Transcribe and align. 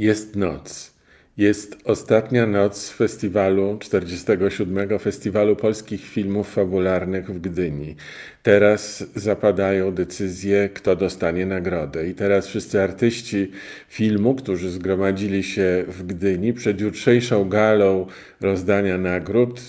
Jest 0.00 0.36
noc. 0.36 0.94
Jest 1.36 1.76
ostatnia 1.84 2.46
noc 2.46 2.90
festiwalu, 2.90 3.76
47. 3.80 4.98
Festiwalu 4.98 5.56
Polskich 5.56 6.00
Filmów 6.04 6.52
Fabularnych 6.52 7.30
w 7.30 7.40
Gdyni. 7.40 7.96
Teraz 8.42 9.04
zapadają 9.14 9.92
decyzje, 9.92 10.68
kto 10.74 10.96
dostanie 10.96 11.46
nagrodę. 11.46 12.08
I 12.08 12.14
teraz 12.14 12.46
wszyscy 12.46 12.82
artyści 12.82 13.50
filmu, 13.88 14.34
którzy 14.34 14.70
zgromadzili 14.70 15.42
się 15.42 15.84
w 15.88 16.02
Gdyni 16.02 16.52
przed 16.52 16.80
jutrzejszą 16.80 17.48
galą 17.48 18.06
rozdania 18.40 18.98
nagród, 18.98 19.60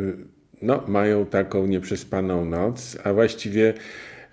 y, 0.00 0.16
no, 0.62 0.84
mają 0.88 1.26
taką 1.26 1.66
nieprzespaną 1.66 2.44
noc, 2.44 2.96
a 3.04 3.12
właściwie 3.12 3.74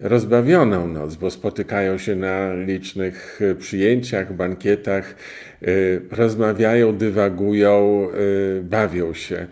rozbawioną 0.02 0.88
noc, 0.88 1.16
bo 1.16 1.32
spotykają 1.32 1.98
się 1.98 2.16
na 2.16 2.54
licznych 2.54 3.40
e, 3.42 3.56
przyjęciach, 3.56 4.34
bankietach, 4.34 5.16
e, 5.62 5.66
rozmawiają, 6.12 6.98
dywagują, 6.98 8.08
e, 8.10 8.62
bawią 8.62 9.14
się. 9.14 9.48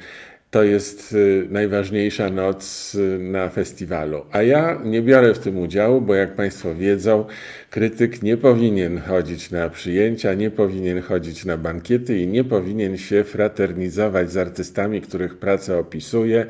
To 0.51 0.63
jest 0.63 1.15
najważniejsza 1.49 2.29
noc 2.29 2.97
na 3.19 3.49
festiwalu. 3.49 4.25
A 4.31 4.41
ja 4.41 4.81
nie 4.83 5.01
biorę 5.01 5.33
w 5.33 5.39
tym 5.39 5.57
udziału, 5.57 6.01
bo 6.01 6.15
jak 6.15 6.35
Państwo 6.35 6.75
wiedzą, 6.75 7.25
krytyk 7.69 8.23
nie 8.23 8.37
powinien 8.37 8.97
chodzić 8.99 9.51
na 9.51 9.69
przyjęcia, 9.69 10.33
nie 10.33 10.51
powinien 10.51 11.01
chodzić 11.01 11.45
na 11.45 11.57
bankiety 11.57 12.17
i 12.17 12.27
nie 12.27 12.43
powinien 12.43 12.97
się 12.97 13.23
fraternizować 13.23 14.31
z 14.31 14.37
artystami, 14.37 15.01
których 15.01 15.37
pracę 15.37 15.77
opisuje 15.77 16.45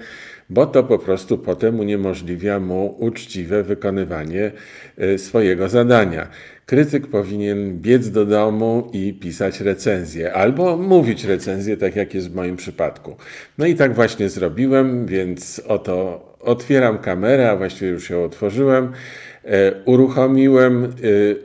bo 0.50 0.66
to 0.66 0.84
po 0.84 1.00
prostu 1.00 1.38
potem 1.38 1.80
uniemożliwia 1.80 2.60
mu 2.60 2.96
uczciwe 3.00 3.64
wykonywanie 3.64 4.52
e, 4.98 5.18
swojego 5.18 5.70
zadania. 5.70 6.28
Krytyk 6.66 7.08
powinien 7.08 7.78
biec 7.82 8.10
do 8.10 8.26
domu 8.26 8.90
i 8.94 9.14
pisać 9.14 9.62
recenzję, 9.62 10.34
albo 10.34 10.78
mówić 10.78 11.24
recenzję, 11.24 11.78
tak 11.78 11.96
jak 11.96 12.14
jest 12.14 12.32
w 12.32 12.36
moim 12.36 12.56
przypadku. 12.56 13.16
No 13.58 13.66
i 13.66 13.76
tak 13.76 13.94
właśnie 13.94 14.30
zrobiłem, 14.30 15.06
więc 15.06 15.62
oto 15.68 16.26
otwieram 16.40 16.98
kamerę, 16.98 17.52
a 17.52 17.56
właściwie 17.56 17.92
już 17.92 18.10
ją 18.10 18.24
otworzyłem. 18.24 18.92
E, 19.46 19.72
uruchomiłem, 19.86 20.84
e, 20.84 20.90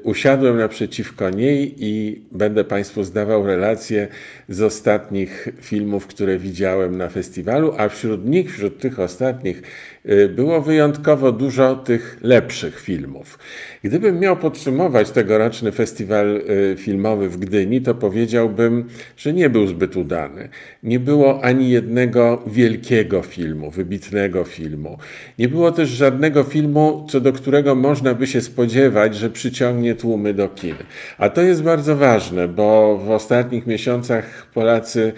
usiadłem 0.02 0.58
naprzeciwko 0.58 1.30
niej 1.30 1.74
i 1.78 2.22
będę 2.32 2.64
Państwu 2.64 3.04
zdawał 3.04 3.46
relacje 3.46 4.08
z 4.48 4.62
ostatnich 4.62 5.48
filmów, 5.60 6.06
które 6.06 6.38
widziałem 6.38 6.96
na 6.96 7.08
festiwalu, 7.08 7.74
a 7.78 7.88
wśród 7.88 8.26
nich, 8.26 8.52
wśród 8.52 8.78
tych 8.78 9.00
ostatnich, 9.00 9.62
e, 10.04 10.28
było 10.28 10.60
wyjątkowo 10.60 11.32
dużo 11.32 11.76
tych 11.76 12.18
lepszych 12.22 12.80
filmów. 12.80 13.38
Gdybym 13.84 14.20
miał 14.20 14.36
podsumować 14.36 15.10
tegoroczny 15.10 15.72
festiwal 15.72 16.42
filmowy 16.76 17.28
w 17.28 17.36
Gdyni, 17.36 17.80
to 17.80 17.94
powiedziałbym, 17.94 18.84
że 19.16 19.32
nie 19.32 19.50
był 19.50 19.66
zbyt 19.66 19.96
udany. 19.96 20.48
Nie 20.82 21.00
było 21.00 21.44
ani 21.44 21.70
jednego 21.70 22.42
wielkiego 22.46 23.22
filmu, 23.22 23.70
wybitnego 23.70 24.44
filmu. 24.44 24.98
Nie 25.38 25.48
było 25.48 25.72
też 25.72 25.88
żadnego 25.88 26.44
filmu, 26.44 27.06
co 27.08 27.20
do 27.20 27.32
którego 27.32 27.74
można 27.88 28.14
by 28.14 28.26
się 28.26 28.40
spodziewać, 28.40 29.16
że 29.16 29.30
przyciągnie 29.30 29.94
tłumy 29.94 30.34
do 30.34 30.48
kin. 30.48 30.76
A 31.18 31.28
to 31.28 31.42
jest 31.42 31.62
bardzo 31.62 31.96
ważne, 31.96 32.48
bo 32.48 32.98
w 32.98 33.10
ostatnich 33.10 33.66
miesiącach 33.66 34.46
Polacy 34.54 35.12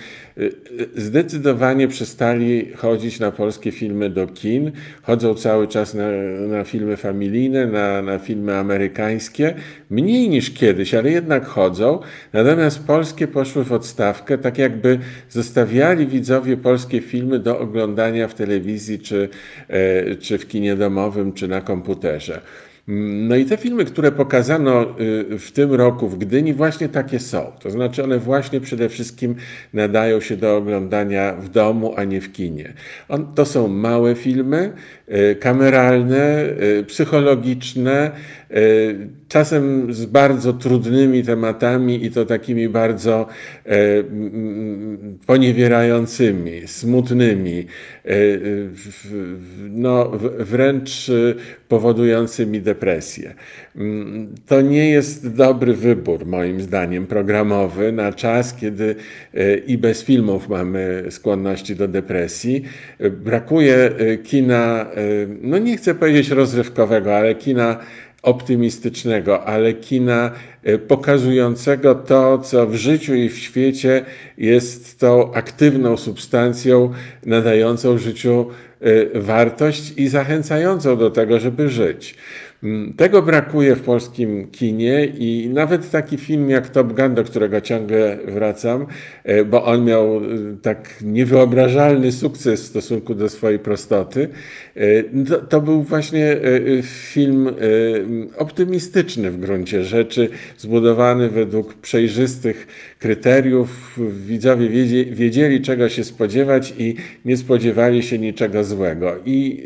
zdecydowanie 0.97 1.89
przestali 1.89 2.73
chodzić 2.77 3.21
na 3.21 3.33
polskie 3.33 3.73
filmy 3.73 4.11
do 4.11 4.27
kin. 4.27 4.73
Chodzą 5.03 5.35
cały 5.35 5.69
czas 5.69 5.95
na, 5.95 6.09
na 6.49 6.65
filmy 6.65 6.97
familijne, 6.97 7.67
na, 7.67 8.03
na 8.03 8.19
filmy 8.19 8.57
amerykańskie. 8.57 9.55
Mniej 9.91 10.29
niż 10.29 10.51
kiedyś, 10.51 10.95
ale 10.95 11.11
jednak 11.11 11.47
chodzą. 11.47 11.99
Natomiast 12.33 12.87
polskie 12.87 13.29
poszły 13.29 13.65
w 13.65 13.73
odstawkę, 13.73 14.39
tak 14.39 14.59
jakby 14.59 14.99
zostawiali 15.29 16.07
widzowie 16.07 16.57
polskie 16.57 17.01
filmy 17.01 17.39
do 17.39 17.59
oglądania 17.59 18.29
w 18.29 18.35
telewizji, 18.35 18.99
czy, 18.99 19.29
e, 19.69 20.15
czy 20.15 20.39
w 20.39 20.49
kinie 20.49 20.77
domowym, 20.77 21.33
czy 21.33 21.49
na 21.49 21.61
komputerze. 21.61 22.41
No 22.89 23.37
i 23.37 23.45
te 23.45 23.57
filmy, 23.57 23.85
które 23.85 24.13
pokazano 24.13 25.01
y, 25.01 25.39
w 25.39 25.53
tym 25.53 25.75
roku 25.75 26.09
w 26.09 26.19
Gdyni, 26.19 26.55
właśnie 26.55 26.89
takie 26.89 27.19
są. 27.19 27.53
To 27.61 27.71
znaczy, 27.71 28.05
one 28.05 28.19
właśnie 28.19 28.61
przede 28.61 28.89
wszystkim 28.89 29.35
nadają 29.73 30.21
się 30.21 30.37
do 30.37 30.57
oglądania 30.57 31.33
w 31.33 31.49
domu, 31.49 31.95
a 31.97 32.05
nie 32.05 32.21
w 32.21 32.33
kinie. 32.33 32.73
On, 33.09 33.35
to 33.35 33.45
są 33.45 33.69
małe 33.69 34.15
filmy, 34.15 34.73
kameralne, 35.41 36.45
y, 36.81 36.85
psychologiczne, 36.85 38.11
czasem 39.29 39.93
z 39.95 40.05
bardzo 40.05 40.53
trudnymi 40.53 41.23
tematami 41.25 42.05
i 42.05 42.11
to 42.11 42.25
takimi 42.25 42.69
bardzo 42.69 43.27
poniewierającymi, 45.27 46.63
smutnymi, 46.67 47.67
no, 49.71 50.13
wręcz 50.39 51.11
powodującymi 51.69 52.61
depresję. 52.61 53.35
To 54.47 54.61
nie 54.61 54.91
jest 54.91 55.35
dobry 55.35 55.75
wybór, 55.75 56.27
moim 56.27 56.61
zdaniem, 56.61 57.07
programowy 57.07 57.93
na 57.93 58.13
czas, 58.13 58.55
kiedy 58.55 58.97
e, 59.35 59.57
i 59.57 59.79
bez 59.79 60.05
filmów 60.05 60.49
mamy 60.49 61.05
skłonności 61.11 61.77
do 61.77 61.89
depresji. 61.89 62.63
Brakuje 63.11 63.77
e, 63.77 64.17
kina, 64.17 64.87
e, 64.91 64.97
no 65.43 65.59
nie 65.59 65.77
chcę 65.77 65.95
powiedzieć 65.95 66.31
rozrywkowego, 66.31 67.17
ale 67.17 67.35
kina 67.35 67.77
optymistycznego, 68.23 69.45
ale 69.45 69.73
kina 69.73 70.31
pokazującego 70.89 71.95
to, 71.95 72.39
co 72.39 72.67
w 72.67 72.75
życiu 72.75 73.15
i 73.15 73.29
w 73.29 73.39
świecie 73.39 74.05
jest 74.39 75.01
tą 75.01 75.35
aktywną 75.35 75.97
substancją 75.97 76.93
nadającą 77.27 77.99
życiu 77.99 78.47
wartość 79.15 79.93
i 79.97 80.09
zachęcającą 80.09 80.97
do 80.97 81.11
tego, 81.11 81.41
żeby 81.41 81.69
żyć. 81.69 82.15
Mm, 82.63 82.93
tego 82.93 83.23
brakuje 83.23 83.77
w 83.77 83.81
polskim 83.81 84.49
kinie 84.51 85.07
i 85.19 85.51
nawet 85.53 85.91
taki 85.91 86.17
film 86.17 86.51
jak 86.51 86.69
Top 86.69 86.93
Gun, 86.93 87.15
do 87.15 87.25
którego 87.25 87.61
ciągle 87.61 88.19
wracam, 88.27 88.87
e, 89.25 89.45
bo 89.45 89.65
on 89.65 89.85
miał 89.85 90.17
e, 90.17 90.21
tak 90.63 90.95
niewyobrażalny 91.03 92.13
sukces 92.13 92.63
w 92.63 92.67
stosunku 92.67 93.15
do 93.15 93.29
swojej 93.29 93.59
prostoty, 93.59 94.29
e, 94.75 95.03
to, 95.25 95.39
to 95.39 95.61
był 95.61 95.83
właśnie 95.83 96.37
film 96.83 97.51
optymistyczny 98.37 99.31
w 99.31 99.41
gruncie 99.41 99.85
rzeczy, 99.85 100.29
zbudowany 100.59 101.29
według 101.29 101.75
przejrzystych 101.75 102.67
kryteriów. 102.99 103.99
Widzowie 104.27 104.69
wiedzieli, 105.11 105.61
czego 105.61 105.89
się 105.89 106.05
spodziewać 106.05 106.75
i 106.79 106.95
nie 107.25 107.37
spodziewali 107.37 108.03
się 108.03 108.19
niczego 108.19 108.65
złego. 108.65 109.13
I 109.27 109.63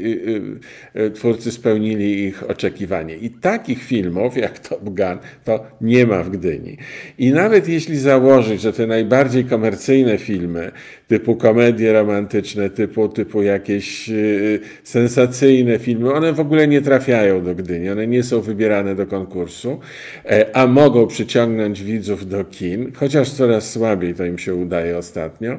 twórcy 1.15 1.53
spełnili 1.53 2.25
ich 2.25 2.51
oczekiwania 2.51 2.80
oczekiwanie. 2.81 3.17
I 3.17 3.31
takich 3.31 3.83
filmów 3.83 4.37
jak 4.37 4.59
Top 4.59 4.85
Gun 4.85 5.19
to 5.45 5.67
nie 5.81 6.07
ma 6.07 6.23
w 6.23 6.31
Gdyni. 6.31 6.77
I 7.19 7.33
nawet 7.33 7.69
jeśli 7.69 7.99
założyć, 7.99 8.61
że 8.61 8.73
te 8.73 8.87
najbardziej 8.87 9.45
komercyjne 9.45 10.19
filmy, 10.19 10.73
typu 11.11 11.37
komedie 11.37 11.93
romantyczne, 11.93 12.71
typu, 12.71 13.09
typu 13.09 13.43
jakieś 13.43 14.09
yy, 14.09 14.61
sensacyjne 14.85 15.79
filmy, 15.79 16.13
one 16.13 16.33
w 16.33 16.41
ogóle 16.41 16.69
nie 16.69 16.83
trafiają 16.83 17.45
do 17.45 17.55
Gdyni, 17.55 17.91
one 17.91 18.07
nie 18.07 18.23
są 18.23 18.41
wybierane 18.41 18.95
do 18.95 19.07
konkursu, 19.07 19.81
e, 20.25 20.57
a 20.57 20.67
mogą 20.67 21.07
przyciągnąć 21.07 21.83
widzów 21.83 22.29
do 22.29 22.45
kin, 22.45 22.93
chociaż 22.95 23.31
coraz 23.31 23.71
słabiej 23.71 24.15
to 24.15 24.25
im 24.25 24.39
się 24.39 24.55
udaje 24.55 24.99
ostatnio, 24.99 25.57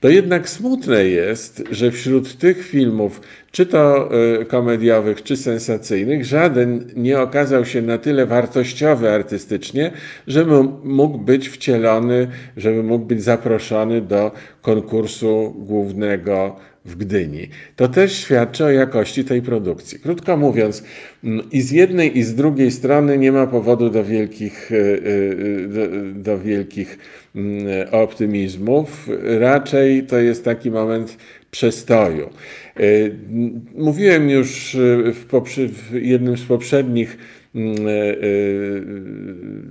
to 0.00 0.08
jednak 0.08 0.48
smutne 0.48 1.04
jest, 1.04 1.62
że 1.70 1.90
wśród 1.90 2.38
tych 2.38 2.66
filmów, 2.66 3.20
czy 3.52 3.66
to 3.66 4.10
y, 4.40 4.44
komediowych, 4.44 5.22
czy 5.22 5.36
sensacyjnych, 5.36 6.24
żaden 6.24 6.90
nie 6.96 7.20
okazał 7.20 7.64
się 7.64 7.82
na 7.82 7.98
tyle 7.98 8.26
wartościowy 8.26 9.10
artystycznie, 9.10 9.90
żeby 10.26 10.62
mógł 10.84 11.18
być 11.18 11.48
wcielony, 11.48 12.28
żeby 12.56 12.82
mógł 12.82 13.04
być 13.04 13.22
zaproszony 13.22 14.00
do 14.00 14.32
konkursu 14.62 14.89
głównego 15.58 16.56
w 16.84 16.96
Gdyni. 16.96 17.48
To 17.76 17.88
też 17.88 18.12
świadczy 18.12 18.64
o 18.64 18.70
jakości 18.70 19.24
tej 19.24 19.42
produkcji. 19.42 19.98
Krótko 19.98 20.36
mówiąc, 20.36 20.84
mm, 21.24 21.50
i 21.50 21.60
z 21.60 21.70
jednej, 21.70 22.18
i 22.18 22.22
z 22.22 22.34
drugiej 22.34 22.70
strony 22.70 23.18
nie 23.18 23.32
ma 23.32 23.46
powodu 23.46 23.90
do 23.90 24.04
wielkich, 24.04 24.72
y, 24.72 24.74
y, 24.74 25.68
do, 25.68 25.86
do 26.14 26.38
wielkich 26.38 26.98
mm, 27.34 27.66
optymizmów. 27.90 29.08
Raczej 29.40 30.02
to 30.02 30.18
jest 30.18 30.44
taki 30.44 30.70
moment 30.70 31.16
przestoju. 31.50 32.30
Mówiłem 33.74 34.30
już 34.30 34.76
w, 35.12 35.24
w 35.72 35.94
jednym 35.94 36.36
z 36.36 36.44
poprzednich 36.44 37.16
e, 37.16 37.16
e, 37.16 37.39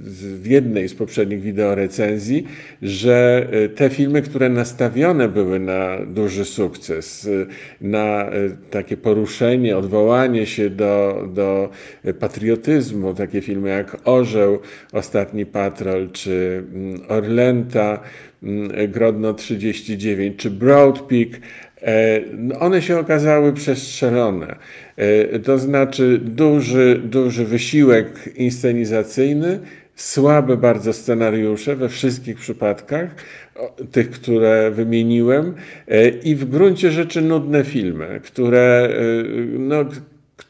w 0.03 0.41
jednej 0.45 0.89
z 0.89 0.95
poprzednich 0.95 1.41
wideorecenzji, 1.41 2.45
że 2.81 3.47
e, 3.51 3.69
te 3.69 3.89
filmy, 3.89 4.21
które 4.21 4.49
nastawione 4.49 5.29
były 5.29 5.59
na 5.59 5.97
duży 6.05 6.45
sukces, 6.45 7.29
na 7.81 8.29
takie 8.71 8.97
poruszenie, 8.97 9.77
odwołanie 9.77 10.45
się 10.45 10.69
do, 10.69 11.23
do 11.33 11.69
patriotyzmu, 12.19 13.13
takie 13.13 13.41
filmy 13.41 13.69
jak 13.69 13.97
Orzeł, 14.05 14.59
Ostatni 14.93 15.45
Patrol, 15.45 16.11
czy 16.11 16.63
mm, 16.73 17.01
Orlęta, 17.07 17.99
mm, 18.43 18.91
Grodno 18.91 19.33
39, 19.33 20.37
czy 20.37 20.51
Broad 20.51 20.99
Peak, 20.99 21.29
E, 21.29 21.68
one 22.59 22.81
się 22.81 22.99
okazały 22.99 23.53
przestrzelone. 23.53 24.55
E, 24.97 25.39
to 25.39 25.59
znaczy 25.59 26.19
duży, 26.23 27.01
duży 27.03 27.45
wysiłek 27.45 28.29
inscenizacyjny, 28.35 29.59
słabe 29.95 30.57
bardzo 30.57 30.93
scenariusze 30.93 31.75
we 31.75 31.89
wszystkich 31.89 32.37
przypadkach, 32.37 33.15
tych, 33.91 34.11
które 34.11 34.71
wymieniłem, 34.71 35.55
e, 35.87 36.09
i 36.09 36.35
w 36.35 36.45
gruncie 36.45 36.91
rzeczy 36.91 37.21
nudne 37.21 37.63
filmy, 37.63 38.19
które 38.23 38.89
no, 39.57 39.85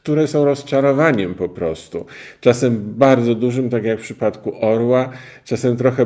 które 0.03 0.27
są 0.27 0.45
rozczarowaniem 0.45 1.33
po 1.35 1.49
prostu. 1.49 2.05
Czasem 2.41 2.93
bardzo 2.97 3.35
dużym, 3.35 3.69
tak 3.69 3.83
jak 3.83 3.99
w 3.99 4.03
przypadku 4.03 4.65
Orła, 4.65 5.09
czasem 5.45 5.77
trochę 5.77 6.05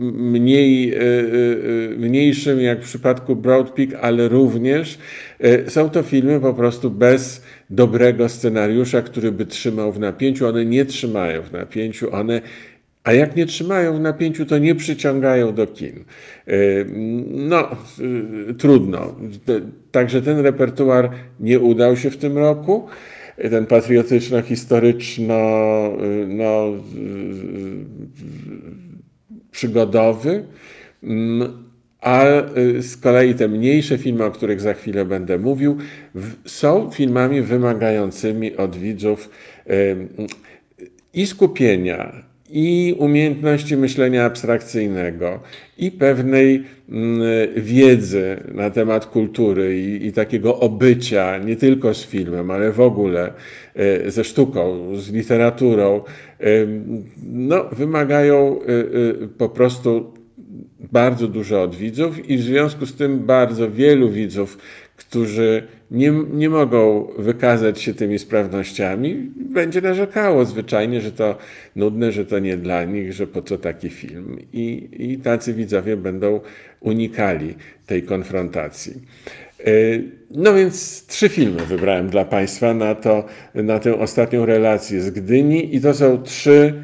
mniej, 0.00 0.94
e, 0.94 0.98
e, 0.98 1.02
e, 1.02 1.96
mniejszym, 1.96 2.60
jak 2.60 2.80
w 2.80 2.84
przypadku 2.84 3.36
Broad 3.36 3.70
Peak, 3.70 3.88
ale 4.00 4.28
również 4.28 4.98
są 5.68 5.90
to 5.90 6.02
filmy 6.02 6.40
po 6.40 6.54
prostu 6.54 6.90
bez 6.90 7.42
dobrego 7.70 8.28
scenariusza, 8.28 9.02
który 9.02 9.32
by 9.32 9.46
trzymał 9.46 9.92
w 9.92 9.98
napięciu. 9.98 10.46
One 10.46 10.64
nie 10.64 10.84
trzymają 10.84 11.42
w 11.42 11.52
napięciu, 11.52 12.14
one 12.14 12.40
a 13.04 13.12
jak 13.12 13.36
nie 13.36 13.46
trzymają 13.46 13.96
w 13.96 14.00
napięciu, 14.00 14.46
to 14.46 14.58
nie 14.58 14.74
przyciągają 14.74 15.54
do 15.54 15.66
kin. 15.66 16.04
No, 17.30 17.68
trudno. 18.58 19.16
Także 19.90 20.22
ten 20.22 20.38
repertuar 20.38 21.10
nie 21.40 21.60
udał 21.60 21.96
się 21.96 22.10
w 22.10 22.16
tym 22.16 22.38
roku 22.38 22.88
ten 23.36 23.66
patriotyczno-historyczno 23.66 25.38
no, 26.28 26.72
przygodowy, 29.50 30.44
mm, 31.02 31.64
a 32.00 32.24
y, 32.58 32.82
z 32.82 32.96
kolei 32.96 33.34
te 33.34 33.48
mniejsze 33.48 33.98
filmy, 33.98 34.24
o 34.24 34.30
których 34.30 34.60
za 34.60 34.74
chwilę 34.74 35.04
będę 35.04 35.38
mówił, 35.38 35.78
są 36.46 36.90
filmami 36.90 37.42
wymagającymi 37.42 38.56
od 38.56 38.76
widzów 38.76 39.30
i 41.14 41.26
skupienia, 41.26 42.23
i 42.56 42.94
umiejętności 42.98 43.76
myślenia 43.76 44.24
abstrakcyjnego, 44.24 45.40
i 45.78 45.90
pewnej 45.90 46.64
mm, 46.88 47.20
wiedzy 47.56 48.36
na 48.54 48.70
temat 48.70 49.06
kultury 49.06 49.80
i, 49.80 50.06
i, 50.06 50.12
takiego 50.12 50.60
obycia, 50.60 51.38
nie 51.38 51.56
tylko 51.56 51.94
z 51.94 52.06
filmem, 52.06 52.50
ale 52.50 52.72
w 52.72 52.80
ogóle 52.80 53.32
e, 53.74 54.10
ze 54.10 54.24
sztuką, 54.24 54.96
z 54.96 55.12
literaturą, 55.12 56.02
no, 57.22 57.64
wymagają 57.72 58.60
e, 58.60 58.66
e, 58.66 59.28
po 59.38 59.48
prostu 59.48 60.14
bardzo 60.92 61.28
dużo 61.28 61.62
od 61.62 61.76
widzów 61.76 62.28
i 62.30 62.36
w 62.36 62.42
związku 62.42 62.86
z 62.86 62.94
tym 62.96 63.18
bardzo 63.18 63.70
wielu 63.70 64.10
widzów, 64.10 64.58
którzy 64.96 65.62
nie, 65.94 66.12
nie 66.32 66.50
mogą 66.50 67.08
wykazać 67.18 67.80
się 67.80 67.94
tymi 67.94 68.18
sprawnościami, 68.18 69.30
będzie 69.36 69.80
narzekało 69.80 70.44
zwyczajnie, 70.44 71.00
że 71.00 71.12
to 71.12 71.38
nudne, 71.76 72.12
że 72.12 72.26
to 72.26 72.38
nie 72.38 72.56
dla 72.56 72.84
nich, 72.84 73.12
że 73.12 73.26
po 73.26 73.42
co 73.42 73.58
taki 73.58 73.90
film. 73.90 74.38
I, 74.52 74.88
i 74.98 75.18
tacy 75.18 75.54
widzowie 75.54 75.96
będą 75.96 76.40
unikali 76.80 77.54
tej 77.86 78.02
konfrontacji. 78.02 78.92
E, 79.60 79.70
no 80.30 80.54
więc 80.54 81.06
trzy 81.06 81.28
filmy 81.28 81.66
wybrałem 81.66 82.08
dla 82.08 82.24
Państwa 82.24 82.74
na, 82.74 82.94
to, 82.94 83.24
na 83.54 83.78
tę 83.78 83.98
ostatnią 83.98 84.46
relację 84.46 85.00
z 85.00 85.10
Gdyni 85.10 85.76
i 85.76 85.80
to 85.80 85.94
są 85.94 86.22
trzy 86.22 86.74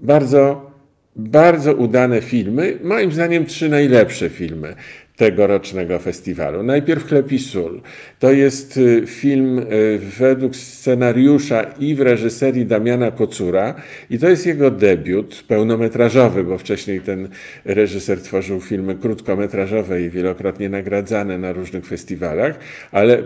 bardzo, 0.00 0.70
bardzo 1.16 1.74
udane 1.74 2.20
filmy. 2.20 2.78
Moim 2.82 3.12
zdaniem 3.12 3.46
trzy 3.46 3.68
najlepsze 3.68 4.28
filmy 4.28 4.74
tegorocznego 5.18 5.98
festiwalu. 5.98 6.62
Najpierw 6.62 7.06
Chleb 7.06 7.32
i 7.32 7.38
sól. 7.38 7.80
To 8.18 8.32
jest 8.32 8.76
y, 8.76 9.02
film 9.06 9.58
y, 9.58 9.98
według 10.18 10.56
scenariusza 10.56 11.62
i 11.62 11.94
w 11.94 12.00
reżyserii 12.00 12.66
Damiana 12.66 13.10
Kocura 13.10 13.74
i 14.10 14.18
to 14.18 14.28
jest 14.28 14.46
jego 14.46 14.70
debiut 14.70 15.44
pełnometrażowy, 15.48 16.44
bo 16.44 16.58
wcześniej 16.58 17.00
ten 17.00 17.28
reżyser 17.64 18.22
tworzył 18.22 18.60
filmy 18.60 18.94
krótkometrażowe 18.94 20.02
i 20.02 20.10
wielokrotnie 20.10 20.68
nagradzane 20.68 21.38
na 21.38 21.52
różnych 21.52 21.86
festiwalach, 21.86 22.58
ale 22.92 23.22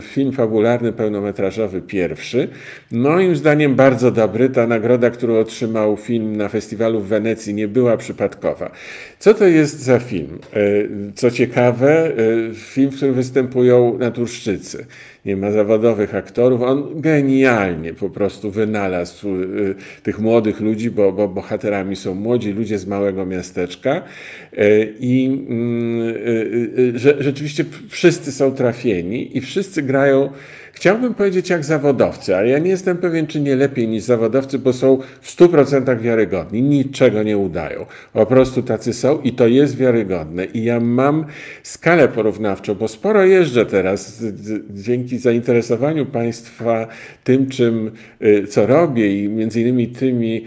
film 0.00 0.32
fabularny 0.32 0.92
pełnometrażowy 0.92 1.82
pierwszy. 1.82 2.48
Moim 2.92 3.36
zdaniem 3.36 3.74
bardzo 3.74 4.10
dobry. 4.10 4.48
Ta 4.48 4.66
nagroda, 4.66 5.10
którą 5.10 5.38
otrzymał 5.38 5.96
film 5.96 6.36
na 6.36 6.48
festiwalu 6.48 7.00
w 7.00 7.08
Wenecji 7.08 7.54
nie 7.54 7.68
była 7.68 7.96
przypadkowa. 7.96 8.70
Co 9.18 9.34
to 9.34 9.46
jest 9.46 9.80
za 9.80 9.98
film? 9.98 10.38
Co 11.14 11.30
ciekawe, 11.30 12.12
y, 12.18 12.54
film, 12.54 12.90
w 12.90 12.96
którym 12.96 13.14
występują 13.14 13.98
naturszczycy. 13.98 14.86
Nie 15.24 15.36
ma 15.36 15.50
zawodowych 15.50 16.14
aktorów. 16.14 16.62
On 16.62 17.00
genialnie 17.00 17.94
po 17.94 18.10
prostu 18.10 18.50
wynalazł 18.50 19.28
y, 19.28 19.74
tych 20.02 20.18
młodych 20.18 20.60
ludzi, 20.60 20.90
bo, 20.90 21.12
bo 21.12 21.28
bohaterami 21.28 21.96
są 21.96 22.14
młodzi 22.14 22.52
ludzie 22.52 22.78
z 22.78 22.86
małego 22.86 23.26
miasteczka. 23.26 24.02
Y, 24.52 24.94
I 25.00 25.26
mm, 25.48 26.98
rzeczywiście 27.18 27.64
wszyscy 27.88 28.32
są 28.32 28.52
trafieni 28.52 29.36
i 29.36 29.40
wszyscy 29.40 29.82
grają 29.82 30.30
Chciałbym 30.74 31.14
powiedzieć 31.14 31.50
jak 31.50 31.64
zawodowcy, 31.64 32.36
ale 32.36 32.48
ja 32.48 32.58
nie 32.58 32.70
jestem 32.70 32.96
pewien, 32.96 33.26
czy 33.26 33.40
nie 33.40 33.56
lepiej 33.56 33.88
niż 33.88 34.02
zawodowcy, 34.02 34.58
bo 34.58 34.72
są 34.72 34.98
w 35.20 35.36
100% 35.36 36.00
wiarygodni, 36.00 36.62
niczego 36.62 37.22
nie 37.22 37.38
udają. 37.38 37.86
Po 38.12 38.26
prostu 38.26 38.62
tacy 38.62 38.92
są 38.92 39.20
i 39.20 39.32
to 39.32 39.46
jest 39.46 39.76
wiarygodne. 39.76 40.44
I 40.44 40.64
ja 40.64 40.80
mam 40.80 41.24
skalę 41.62 42.08
porównawczą, 42.08 42.74
bo 42.74 42.88
sporo 42.88 43.24
jeżdżę 43.24 43.66
teraz 43.66 44.24
dzięki 44.70 45.18
zainteresowaniu 45.18 46.06
Państwa 46.06 46.86
tym, 47.24 47.46
czym, 47.46 47.90
y, 48.22 48.46
co 48.46 48.66
robię 48.66 49.22
i 49.22 49.28
między 49.28 49.60
innymi 49.60 49.88
tymi 49.88 50.44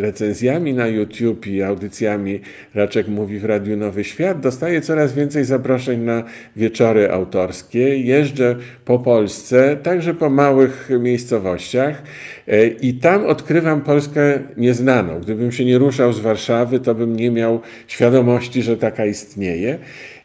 recenzjami 0.00 0.74
na 0.74 0.86
YouTube 0.86 1.46
i 1.46 1.62
audycjami 1.62 2.40
Raczek 2.74 3.08
Mówi 3.08 3.38
w 3.38 3.44
Radiu 3.44 3.76
Nowy 3.76 4.04
Świat, 4.04 4.40
dostaję 4.40 4.80
coraz 4.80 5.14
więcej 5.14 5.44
zaproszeń 5.44 6.00
na 6.00 6.24
wieczory 6.56 7.10
autorskie. 7.10 7.98
Jeżdżę 7.98 8.56
po 8.84 8.98
Polsce, 8.98 9.76
także 9.82 10.14
po 10.14 10.30
małych 10.30 10.90
miejscowościach 11.00 12.02
e, 12.48 12.66
i 12.66 12.94
tam 12.94 13.26
odkrywam 13.26 13.80
Polskę 13.80 14.38
nieznaną. 14.56 15.20
Gdybym 15.20 15.52
się 15.52 15.64
nie 15.64 15.78
ruszał 15.78 16.12
z 16.12 16.20
Warszawy, 16.20 16.80
to 16.80 16.94
bym 16.94 17.16
nie 17.16 17.30
miał 17.30 17.60
świadomości, 17.86 18.62
że 18.62 18.76
taka 18.76 19.06
istnieje. 19.06 19.78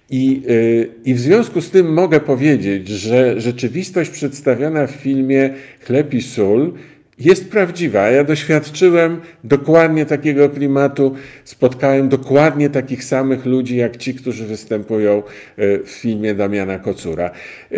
I, 0.09 0.41
e, 0.47 0.85
I 1.05 1.13
w 1.13 1.19
związku 1.19 1.61
z 1.61 1.71
tym 1.71 1.93
mogę 1.93 2.19
powiedzieć, 2.19 2.87
że 2.87 3.41
rzeczywistość 3.41 4.09
przedstawiona 4.09 4.87
w 4.87 4.91
filmie 4.91 5.53
Chleb 5.85 6.13
i 6.13 6.21
sól 6.21 6.73
jest 7.19 7.51
prawdziwa. 7.51 8.09
Ja 8.09 8.23
doświadczyłem 8.23 9.21
dokładnie 9.43 10.05
takiego 10.05 10.49
klimatu, 10.49 11.15
spotkałem 11.43 12.09
dokładnie 12.09 12.69
takich 12.69 13.03
samych 13.03 13.45
ludzi 13.45 13.77
jak 13.77 13.97
ci, 13.97 14.13
którzy 14.13 14.45
występują 14.45 15.23
e, 15.57 15.79
w 15.79 15.89
filmie 15.89 16.35
Damiana 16.35 16.79
Kocura. 16.79 17.31
E, 17.71 17.75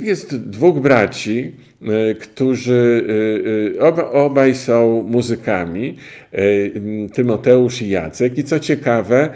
jest 0.00 0.36
dwóch 0.36 0.80
braci, 0.80 1.52
e, 1.82 2.14
którzy 2.14 3.04
oba, 3.80 4.10
obaj 4.10 4.54
są 4.54 5.02
muzykami, 5.02 5.96
Tymoteusz 7.12 7.82
i 7.82 7.88
Jacek. 7.88 8.38
I 8.38 8.44
co 8.44 8.60
ciekawe, 8.60 9.30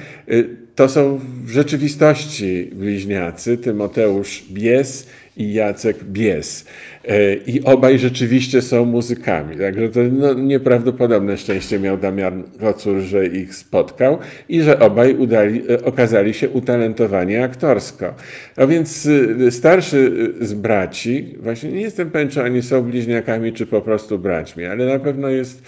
to 0.74 0.88
są 0.88 1.20
w 1.44 1.50
rzeczywistości 1.50 2.70
bliźniacy, 2.72 3.58
Tymoteusz 3.58 4.44
Bies 4.50 5.06
i 5.36 5.52
Jacek 5.52 6.04
Bies. 6.04 6.66
E, 7.04 7.34
I 7.34 7.64
obaj 7.64 7.98
rzeczywiście 7.98 8.62
są 8.62 8.84
muzykami. 8.84 9.56
Także 9.56 9.88
to 9.88 10.00
no, 10.12 10.34
nieprawdopodobne 10.34 11.36
szczęście 11.36 11.78
miał 11.78 11.98
Damian 11.98 12.42
Kocur, 12.60 12.98
że 12.98 13.26
ich 13.26 13.54
spotkał 13.54 14.18
i 14.48 14.62
że 14.62 14.78
obaj 14.78 15.14
udali, 15.14 15.62
e, 15.70 15.84
okazali 15.84 16.34
się 16.34 16.48
utalentowani 16.48 17.36
aktorsko. 17.36 18.14
A 18.56 18.66
więc 18.66 19.06
y, 19.06 19.50
starszy 19.50 20.32
z 20.40 20.54
braci, 20.54 21.34
właśnie 21.40 21.72
nie 21.72 21.80
jestem 21.80 22.10
pewien, 22.10 22.28
czy 22.28 22.42
oni 22.42 22.62
są 22.62 22.82
bliźniakami, 22.82 23.52
czy 23.52 23.66
po 23.66 23.80
prostu 23.80 24.18
braćmi, 24.18 24.64
ale 24.64 24.86
na 24.86 24.98
pewno 24.98 25.28
jest, 25.28 25.62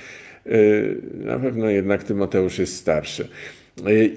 na 1.14 1.38
pewno 1.38 1.71
jednak 1.71 2.02
Tymoteusz 2.04 2.59
jest 2.59 2.76
starszy. 2.76 3.28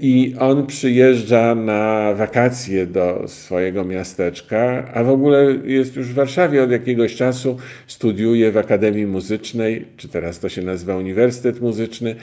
I 0.02 0.36
on 0.40 0.68
przyjeżdża 0.68 1.56
na 1.56 2.14
wakacje 2.14 2.86
do 2.86 3.24
swojego 3.28 3.84
miasteczka, 3.86 4.92
a 4.94 5.04
w 5.04 5.10
ogóle 5.10 5.56
jest 5.66 5.96
już 5.96 6.08
w 6.08 6.14
Warszawie 6.14 6.64
od 6.64 6.72
jakiegoś 6.72 7.16
czasu, 7.16 7.58
studiuje 7.88 8.52
w 8.52 8.58
Akademii 8.58 9.08
Muzycznej, 9.08 9.86
czy 9.98 10.10
teraz 10.10 10.40
to 10.40 10.50
się 10.50 10.62
nazywa 10.62 10.98
Uniwersytet 10.98 11.62
Muzyczny, 11.62 12.16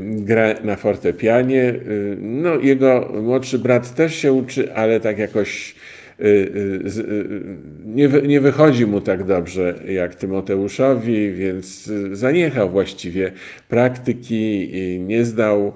gra 0.00 0.54
na 0.64 0.76
fortepianie. 0.76 1.74
No, 2.18 2.54
jego 2.54 3.12
młodszy 3.22 3.58
brat 3.58 3.94
też 3.94 4.14
się 4.14 4.32
uczy, 4.32 4.74
ale 4.74 5.00
tak 5.00 5.18
jakoś 5.18 5.74
Y, 6.20 6.24
y, 6.24 7.00
y, 7.00 7.56
nie, 7.84 8.08
nie 8.08 8.40
wychodzi 8.40 8.86
mu 8.86 9.00
tak 9.00 9.24
dobrze 9.24 9.74
jak 9.88 10.14
Tymoteuszowi, 10.14 11.32
więc 11.32 11.90
zaniechał 12.12 12.70
właściwie 12.70 13.32
praktyki 13.68 14.70
i 14.76 15.00
nie 15.00 15.24
zdał 15.24 15.72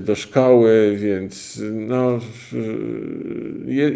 do 0.00 0.14
szkoły, 0.14 0.96
więc 0.96 1.62
no, 1.72 2.18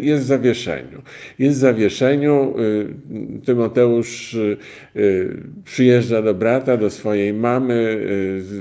jest 0.01 0.23
w 0.23 0.27
zawieszeniu. 0.27 1.01
Jest 1.39 1.57
w 1.57 1.59
zawieszeniu. 1.59 2.55
Tymoteusz 3.45 4.37
przyjeżdża 5.65 6.21
do 6.21 6.33
brata, 6.33 6.77
do 6.77 6.89
swojej 6.89 7.33
mamy, 7.33 8.05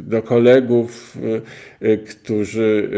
do 0.03 0.23
kolegów, 0.23 1.19
którzy, 2.07 2.89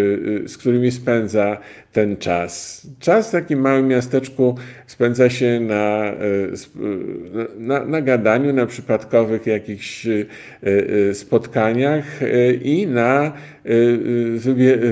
z 0.46 0.58
którymi 0.58 0.90
spędza 0.90 1.58
ten 1.94 2.16
czas. 2.16 2.82
Czas 2.98 3.28
w 3.28 3.32
takim 3.32 3.60
małym 3.60 3.88
miasteczku 3.88 4.54
spędza 4.86 5.30
się 5.30 5.60
na, 5.60 6.04
e, 6.04 6.14
na, 7.58 7.84
na 7.84 8.00
gadaniu, 8.00 8.52
na 8.52 8.66
przypadkowych 8.66 9.46
jakichś 9.46 10.06
e, 10.06 10.26
e, 11.10 11.14
spotkaniach 11.14 12.04
i 12.62 12.86
na 12.86 13.32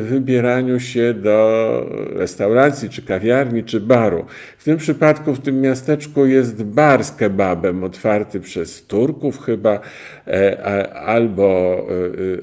wybieraniu 0.02 0.81
się 0.81 1.14
do 1.14 1.87
restauracji, 2.14 2.88
czy 2.88 3.02
kawiarni, 3.02 3.64
czy 3.64 3.81
baru. 3.81 4.25
W 4.59 4.64
tym 4.64 4.76
przypadku 4.76 5.35
w 5.35 5.41
tym 5.41 5.61
miasteczku 5.61 6.26
jest 6.26 6.62
bar 6.62 7.05
z 7.05 7.12
kebabem 7.12 7.85
otwarty 7.85 8.41
przez 8.41 8.87
Turków 8.87 9.41
chyba, 9.41 9.81
albo 10.95 11.76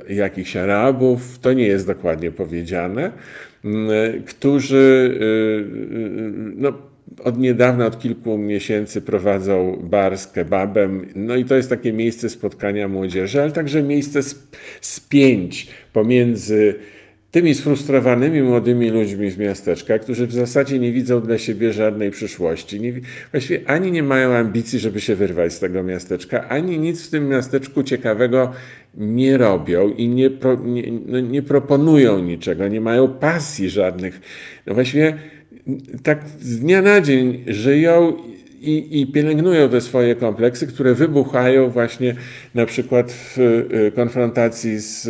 jakichś 0.09 0.55
Arabów, 0.55 1.39
to 1.39 1.53
nie 1.53 1.67
jest 1.67 1.88
dokładnie 1.88 2.31
powiedziane. 2.31 3.12
Mm, 3.65 4.24
którzy 4.24 4.77
y, 4.77 5.24
y, 5.24 6.00
y, 6.00 6.31
no, 6.55 6.74
od 7.23 7.38
niedawna, 7.38 7.85
od 7.85 7.99
kilku 7.99 8.38
miesięcy 8.38 9.01
prowadzą 9.01 9.79
bar 9.83 10.17
z 10.17 10.27
kebabem. 10.27 11.05
No 11.15 11.35
i 11.35 11.45
to 11.45 11.55
jest 11.55 11.69
takie 11.69 11.93
miejsce 11.93 12.29
spotkania 12.29 12.88
młodzieży, 12.88 13.41
ale 13.41 13.51
także 13.51 13.83
miejsce 13.83 14.19
spięć 14.81 15.67
pomiędzy 15.93 16.75
tymi 17.31 17.55
sfrustrowanymi 17.55 18.41
młodymi 18.41 18.89
ludźmi 18.89 19.31
z 19.31 19.38
miasteczka, 19.38 19.99
którzy 19.99 20.27
w 20.27 20.33
zasadzie 20.33 20.79
nie 20.79 20.91
widzą 20.91 21.21
dla 21.21 21.38
siebie 21.38 21.73
żadnej 21.73 22.11
przyszłości. 22.11 22.81
Nie, 22.81 22.93
właściwie 23.31 23.69
ani 23.69 23.91
nie 23.91 24.03
mają 24.03 24.33
ambicji, 24.33 24.79
żeby 24.79 25.01
się 25.01 25.15
wyrwać 25.15 25.53
z 25.53 25.59
tego 25.59 25.83
miasteczka, 25.83 26.49
ani 26.49 26.79
nic 26.79 27.07
w 27.07 27.09
tym 27.09 27.27
miasteczku 27.27 27.83
ciekawego 27.83 28.51
nie 28.97 29.38
robią 29.38 29.89
i 29.89 30.07
nie, 30.07 30.29
pro, 30.29 30.55
nie, 30.55 30.83
no 31.05 31.19
nie 31.19 31.41
proponują 31.41 32.19
niczego, 32.19 32.67
nie 32.67 32.81
mają 32.81 33.07
pasji 33.07 33.69
żadnych. 33.69 34.21
No 34.65 34.73
właściwie 34.73 35.17
tak 36.03 36.21
z 36.39 36.59
dnia 36.59 36.81
na 36.81 37.01
dzień 37.01 37.43
żyją 37.47 38.13
i, 38.61 39.01
i, 39.01 39.07
pielęgnują 39.07 39.69
te 39.69 39.81
swoje 39.81 40.15
kompleksy, 40.15 40.67
które 40.67 40.93
wybuchają 40.93 41.69
właśnie 41.69 42.15
na 42.55 42.65
przykład 42.65 43.11
w 43.11 43.37
y, 43.37 43.91
konfrontacji 43.95 44.79
z 44.79 45.09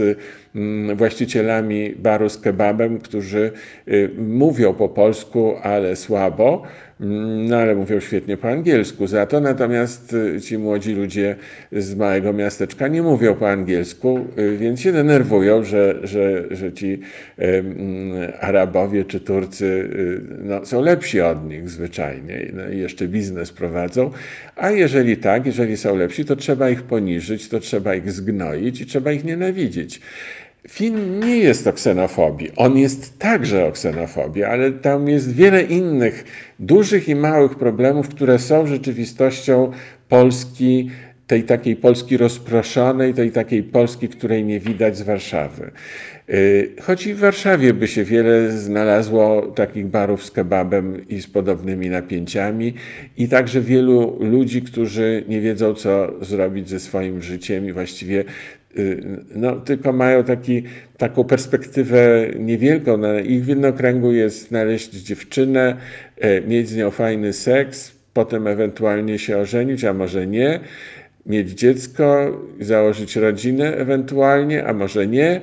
Mm, 0.55 0.97
właścicielami 0.97 1.95
baru 1.95 2.29
z 2.29 2.37
kebabem, 2.37 2.99
którzy 2.99 3.51
y, 3.87 4.09
mówią 4.17 4.73
po 4.73 4.89
polsku, 4.89 5.55
ale 5.63 5.95
słabo, 5.95 6.63
no 6.99 7.57
ale 7.57 7.75
mówią 7.75 7.99
świetnie 7.99 8.37
po 8.37 8.49
angielsku. 8.49 9.07
Za 9.07 9.25
to 9.25 9.39
natomiast 9.39 10.13
y, 10.13 10.41
ci 10.41 10.57
młodzi 10.57 10.93
ludzie 10.93 11.35
z 11.71 11.95
małego 11.95 12.33
miasteczka 12.33 12.87
nie 12.87 13.01
mówią 13.01 13.35
po 13.35 13.49
angielsku, 13.49 14.25
y, 14.39 14.57
więc 14.57 14.79
się 14.81 14.91
denerwują, 14.91 15.63
że, 15.63 15.99
że, 16.03 16.55
że 16.55 16.73
ci 16.73 16.99
mm, 17.37 18.31
Arabowie 18.39 19.05
czy 19.05 19.19
Turcy 19.19 19.89
no, 20.43 20.65
są 20.65 20.81
lepsi 20.81 21.21
od 21.21 21.49
nich 21.49 21.69
zwyczajnie 21.69 22.51
no, 22.53 22.69
i 22.69 22.77
jeszcze 22.77 23.07
biznes 23.07 23.51
prowadzą. 23.51 24.11
A 24.55 24.71
jeżeli 24.71 25.17
tak, 25.17 25.45
jeżeli 25.45 25.77
są 25.77 25.95
lepsi, 25.95 26.25
to 26.25 26.35
trzeba 26.35 26.69
ich 26.69 26.83
poniżyć, 26.83 27.49
to 27.49 27.59
trzeba 27.59 27.95
ich 27.95 28.11
zgnoić 28.11 28.81
i 28.81 28.85
trzeba 28.85 29.11
ich 29.11 29.23
nienawidzić. 29.23 30.01
Film 30.67 31.19
nie 31.19 31.37
jest 31.37 31.67
o 31.67 31.73
ksenofobii. 31.73 32.51
On 32.55 32.77
jest 32.77 33.19
także 33.19 33.65
o 33.65 33.71
ksenofobii, 33.71 34.43
ale 34.43 34.71
tam 34.71 35.07
jest 35.07 35.35
wiele 35.35 35.63
innych 35.63 36.23
dużych 36.59 37.09
i 37.09 37.15
małych 37.15 37.55
problemów, 37.55 38.09
które 38.09 38.39
są 38.39 38.67
rzeczywistością 38.67 39.71
Polski, 40.09 40.89
tej 41.27 41.43
takiej 41.43 41.75
Polski 41.75 42.17
rozproszonej, 42.17 43.13
tej 43.13 43.31
takiej 43.31 43.63
Polski, 43.63 44.09
której 44.09 44.43
nie 44.43 44.59
widać 44.59 44.97
z 44.97 45.01
Warszawy. 45.01 45.71
Y, 46.29 46.71
choć 46.81 47.07
i 47.07 47.13
w 47.13 47.19
Warszawie 47.19 47.73
by 47.73 47.87
się 47.87 48.03
wiele 48.03 48.51
znalazło 48.51 49.41
takich 49.41 49.87
barów 49.87 50.25
z 50.25 50.31
kebabem 50.31 51.07
i 51.07 51.21
z 51.21 51.27
podobnymi 51.27 51.89
napięciami, 51.89 52.73
i 53.17 53.27
także 53.27 53.61
wielu 53.61 54.17
ludzi, 54.19 54.61
którzy 54.61 55.23
nie 55.27 55.41
wiedzą, 55.41 55.73
co 55.73 56.13
zrobić 56.21 56.69
ze 56.69 56.79
swoim 56.79 57.21
życiem 57.21 57.65
i 57.65 57.71
właściwie 57.71 58.23
no, 59.35 59.55
tylko 59.55 59.93
mają 59.93 60.23
taki, 60.23 60.63
taką 60.97 61.23
perspektywę 61.23 62.27
niewielką. 62.39 62.97
Na 62.97 63.19
ich 63.19 63.45
widnokręgu 63.45 64.11
jest 64.11 64.47
znaleźć 64.47 64.91
dziewczynę, 64.91 65.77
e, 66.17 66.41
mieć 66.41 66.69
z 66.69 66.75
nią 66.75 66.91
fajny 66.91 67.33
seks, 67.33 67.91
potem 68.13 68.47
ewentualnie 68.47 69.19
się 69.19 69.37
ożenić, 69.37 69.83
a 69.83 69.93
może 69.93 70.27
nie, 70.27 70.59
mieć 71.25 71.49
dziecko, 71.49 72.37
założyć 72.59 73.15
rodzinę 73.15 73.75
ewentualnie, 73.75 74.65
a 74.65 74.73
może 74.73 75.07
nie, 75.07 75.41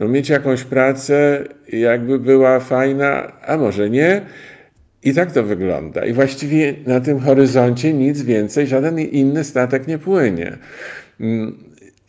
no, 0.00 0.08
mieć 0.08 0.28
jakąś 0.28 0.62
pracę, 0.62 1.44
jakby 1.72 2.18
była 2.18 2.60
fajna, 2.60 3.32
a 3.46 3.56
może 3.56 3.90
nie. 3.90 4.22
I 5.02 5.14
tak 5.14 5.32
to 5.32 5.42
wygląda. 5.42 6.04
I 6.04 6.12
właściwie 6.12 6.74
na 6.86 7.00
tym 7.00 7.20
horyzoncie 7.20 7.92
nic 7.92 8.22
więcej, 8.22 8.66
żaden 8.66 8.98
inny 8.98 9.44
statek 9.44 9.86
nie 9.86 9.98
płynie. 9.98 10.58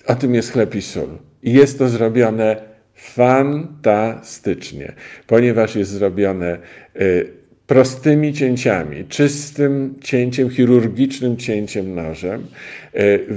O 0.07 0.15
tym 0.15 0.35
jest 0.35 0.51
chleb 0.51 0.75
i 0.75 0.81
sól. 0.81 1.09
I 1.43 1.53
jest 1.53 1.79
to 1.79 1.89
zrobione 1.89 2.55
fantastycznie, 2.95 4.93
ponieważ 5.27 5.75
jest 5.75 5.91
zrobione 5.91 6.57
y, 7.01 7.27
prostymi 7.67 8.33
cięciami, 8.33 9.05
czystym 9.05 9.95
cięciem, 10.01 10.50
chirurgicznym 10.50 11.38
cięciem 11.38 11.95
nożem. 11.95 12.47
Y, 12.95 13.27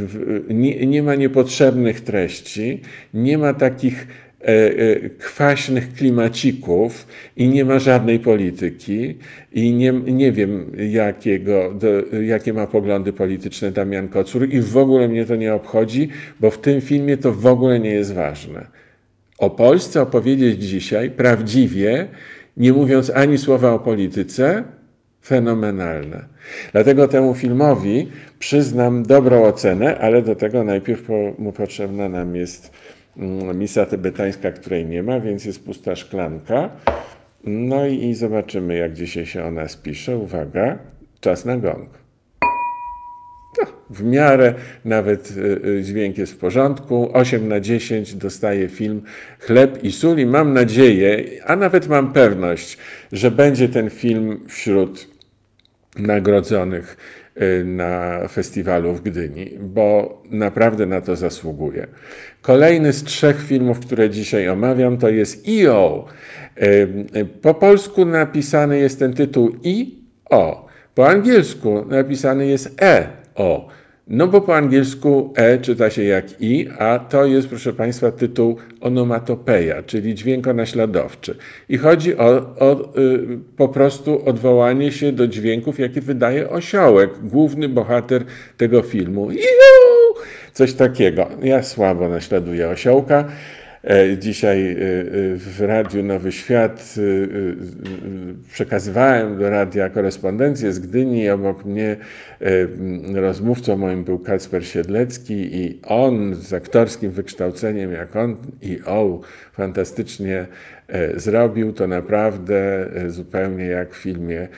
nie, 0.49 0.87
nie 0.87 1.03
ma 1.03 1.15
niepotrzebnych 1.15 2.01
treści, 2.01 2.81
nie 3.15 3.39
ma 3.39 3.55
takich 3.55 4.07
kwaśnych 5.19 5.93
klimacików 5.95 7.07
i 7.37 7.49
nie 7.49 7.65
ma 7.65 7.79
żadnej 7.79 8.19
polityki 8.19 9.19
i 9.53 9.73
nie, 9.73 9.93
nie 9.93 10.33
wiem 10.33 10.73
jakiego, 10.91 11.75
do, 11.75 12.17
jakie 12.21 12.53
ma 12.53 12.67
poglądy 12.67 13.13
polityczne 13.13 13.71
Damian 13.73 14.09
Kocur 14.09 14.49
i 14.49 14.61
w 14.61 14.77
ogóle 14.77 15.09
mnie 15.09 15.25
to 15.25 15.37
nie 15.37 15.55
obchodzi, 15.55 16.09
bo 16.41 16.51
w 16.51 16.59
tym 16.59 16.81
filmie 16.81 17.17
to 17.17 17.33
w 17.33 17.47
ogóle 17.47 17.81
nie 17.81 17.91
jest 17.91 18.15
ważne. 18.15 18.67
O 19.39 19.51
Polsce 19.51 20.03
opowiedzieć 20.03 20.65
dzisiaj 20.65 21.11
prawdziwie, 21.11 22.09
nie 22.57 22.73
mówiąc 22.73 23.11
ani 23.15 23.39
słowa 23.39 23.73
o 23.73 23.79
polityce, 23.79 24.65
fenomenalne. 25.25 26.25
Dlatego 26.73 27.09
temu 27.09 27.35
filmowi 27.35 28.09
przyznam 28.39 29.03
dobrą 29.03 29.45
ocenę, 29.45 29.99
ale 29.99 30.23
do 30.23 30.35
tego 30.35 30.65
najpierw 30.65 31.09
mu 31.39 31.53
potrzebna 31.53 32.09
nam 32.09 32.37
jest 32.37 32.73
misa 33.55 33.87
tybetańska, 33.87 34.53
której 34.53 34.87
nie 34.87 35.03
ma, 35.03 35.21
więc 35.21 35.45
jest 35.45 35.65
pusta 35.65 35.97
szklanka. 35.97 36.71
No 37.45 37.87
i, 37.87 38.05
i 38.05 38.15
zobaczymy, 38.15 38.77
jak 38.77 38.93
dzisiaj 38.93 39.27
się 39.27 39.45
ona 39.45 39.69
spisze. 39.69 40.19
Uwaga, 40.19 40.79
czas 41.21 41.45
na 41.45 41.57
gong. 41.57 41.89
No, 43.59 43.67
w 43.91 44.05
miarę 44.05 44.55
nawet 44.85 45.31
y, 45.31 45.61
y, 45.67 45.83
dźwięk 45.83 46.19
jest 46.19 46.33
w 46.33 46.39
porządku. 46.39 47.11
8 47.13 47.49
na 47.49 47.61
10 47.61 48.15
dostaje 48.15 48.69
film 48.69 49.03
Chleb 49.39 49.85
i 49.85 49.93
sól 49.93 50.19
i 50.19 50.27
mam 50.27 50.53
nadzieję, 50.53 51.25
a 51.45 51.57
nawet 51.57 51.89
mam 51.89 52.13
pewność, 52.13 52.79
że 53.13 53.31
będzie 53.31 53.69
ten 53.69 53.91
film 53.91 54.41
wśród 54.49 55.18
nagrodzonych 55.99 56.97
y, 57.43 57.65
na 57.65 58.21
festiwalu 58.29 58.95
w 58.95 59.01
Gdyni, 59.01 59.51
bo 59.61 60.23
naprawdę 60.31 60.87
na 60.87 61.01
to 61.01 61.17
zasługuje. 61.17 61.87
Kolejny 62.43 62.93
z 62.93 63.05
trzech 63.05 63.43
filmów, 63.43 63.81
które 63.81 64.11
dzisiaj 64.11 64.49
omawiam, 64.49 64.99
to 64.99 65.09
jest 65.09 65.49
EO. 65.49 66.05
Po 67.43 67.55
polsku 67.55 68.05
napisany 68.05 68.79
jest 68.79 68.99
ten 68.99 69.13
tytuł 69.13 69.57
I, 69.63 70.05
O. 70.31 70.69
Po 70.95 71.09
angielsku 71.09 71.85
napisany 71.85 72.47
jest 72.47 72.83
E, 72.83 73.09
O. 73.35 73.69
No 74.11 74.27
bo 74.27 74.41
po 74.41 74.57
angielsku 74.57 75.33
E 75.37 75.59
czyta 75.59 75.91
się 75.91 76.05
jak 76.05 76.43
I, 76.43 76.69
a 76.79 76.99
to 76.99 77.27
jest, 77.27 77.49
proszę 77.49 77.73
Państwa, 77.73 78.13
tytuł 78.13 78.57
onomatopeja, 78.81 79.83
czyli 79.83 80.15
dźwiękonaśladowczy. 80.15 81.37
I 81.69 81.79
chodzi 81.79 82.17
o, 82.17 82.27
o 82.59 82.99
y, 82.99 83.39
po 83.57 83.69
prostu 83.69 84.29
odwołanie 84.29 84.93
się 84.93 85.13
do 85.13 85.29
dźwięków, 85.29 85.79
jakie 85.79 86.01
wydaje 86.01 86.51
osiołek, 86.51 87.11
główny 87.23 87.69
bohater 87.69 88.25
tego 88.57 88.83
filmu. 88.83 89.31
Juhu! 89.31 90.25
Coś 90.53 90.73
takiego. 90.75 91.29
Ja 91.43 91.63
słabo 91.63 92.09
naśladuję 92.09 92.69
osiołka. 92.69 93.25
E, 93.85 94.19
dzisiaj 94.19 94.67
e, 94.67 94.75
e, 94.75 94.77
w 95.37 95.61
Radiu 95.61 96.03
Nowy 96.03 96.33
Świat 96.33 96.95
przekazywałem 98.53 99.39
do 99.39 99.51
radia 99.51 99.91
korespondencję 99.91 100.73
z 100.73 100.79
Gdyni. 100.79 101.31
Obok 101.31 101.65
mnie 101.65 101.97
rozmówcą 103.15 103.77
moim 103.77 104.05
był 104.05 104.19
Kacper 104.19 104.67
Siedlecki 104.67 105.57
i 105.57 105.81
on 105.87 106.35
z 106.35 106.53
aktorskim 106.53 107.11
wykształceniem, 107.11 107.93
jak 107.93 108.17
on 108.17 108.37
i 108.63 108.81
o, 108.87 109.21
fantastycznie 109.53 110.47
zrobił 111.17 111.73
to 111.73 111.87
naprawdę 111.87 112.89
zupełnie 113.09 113.65
jak 113.65 113.95
w 113.95 113.97
filmie 113.97 114.49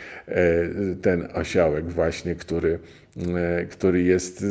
ten 1.02 1.28
osiołek 1.34 1.84
właśnie, 1.84 2.34
który, 2.34 2.78
który 3.70 4.02
jest 4.02 4.44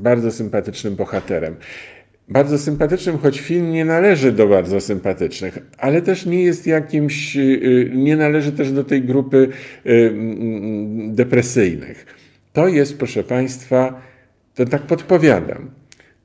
bardzo 0.00 0.32
sympatycznym 0.32 0.96
bohaterem 0.96 1.56
bardzo 2.28 2.58
sympatycznym, 2.58 3.18
choć 3.18 3.40
film 3.40 3.72
nie 3.72 3.84
należy 3.84 4.32
do 4.32 4.46
bardzo 4.46 4.80
sympatycznych, 4.80 5.58
ale 5.78 6.02
też 6.02 6.26
nie 6.26 6.42
jest 6.42 6.66
jakimś, 6.66 7.36
y, 7.36 7.40
y, 7.40 7.90
nie 7.94 8.16
należy 8.16 8.52
też 8.52 8.72
do 8.72 8.84
tej 8.84 9.02
grupy 9.02 9.48
y, 9.86 10.12
depresyjnych. 11.08 12.06
To 12.52 12.68
jest, 12.68 12.98
proszę 12.98 13.22
Państwa, 13.22 14.02
to 14.54 14.64
tak 14.64 14.82
podpowiadam, 14.82 15.70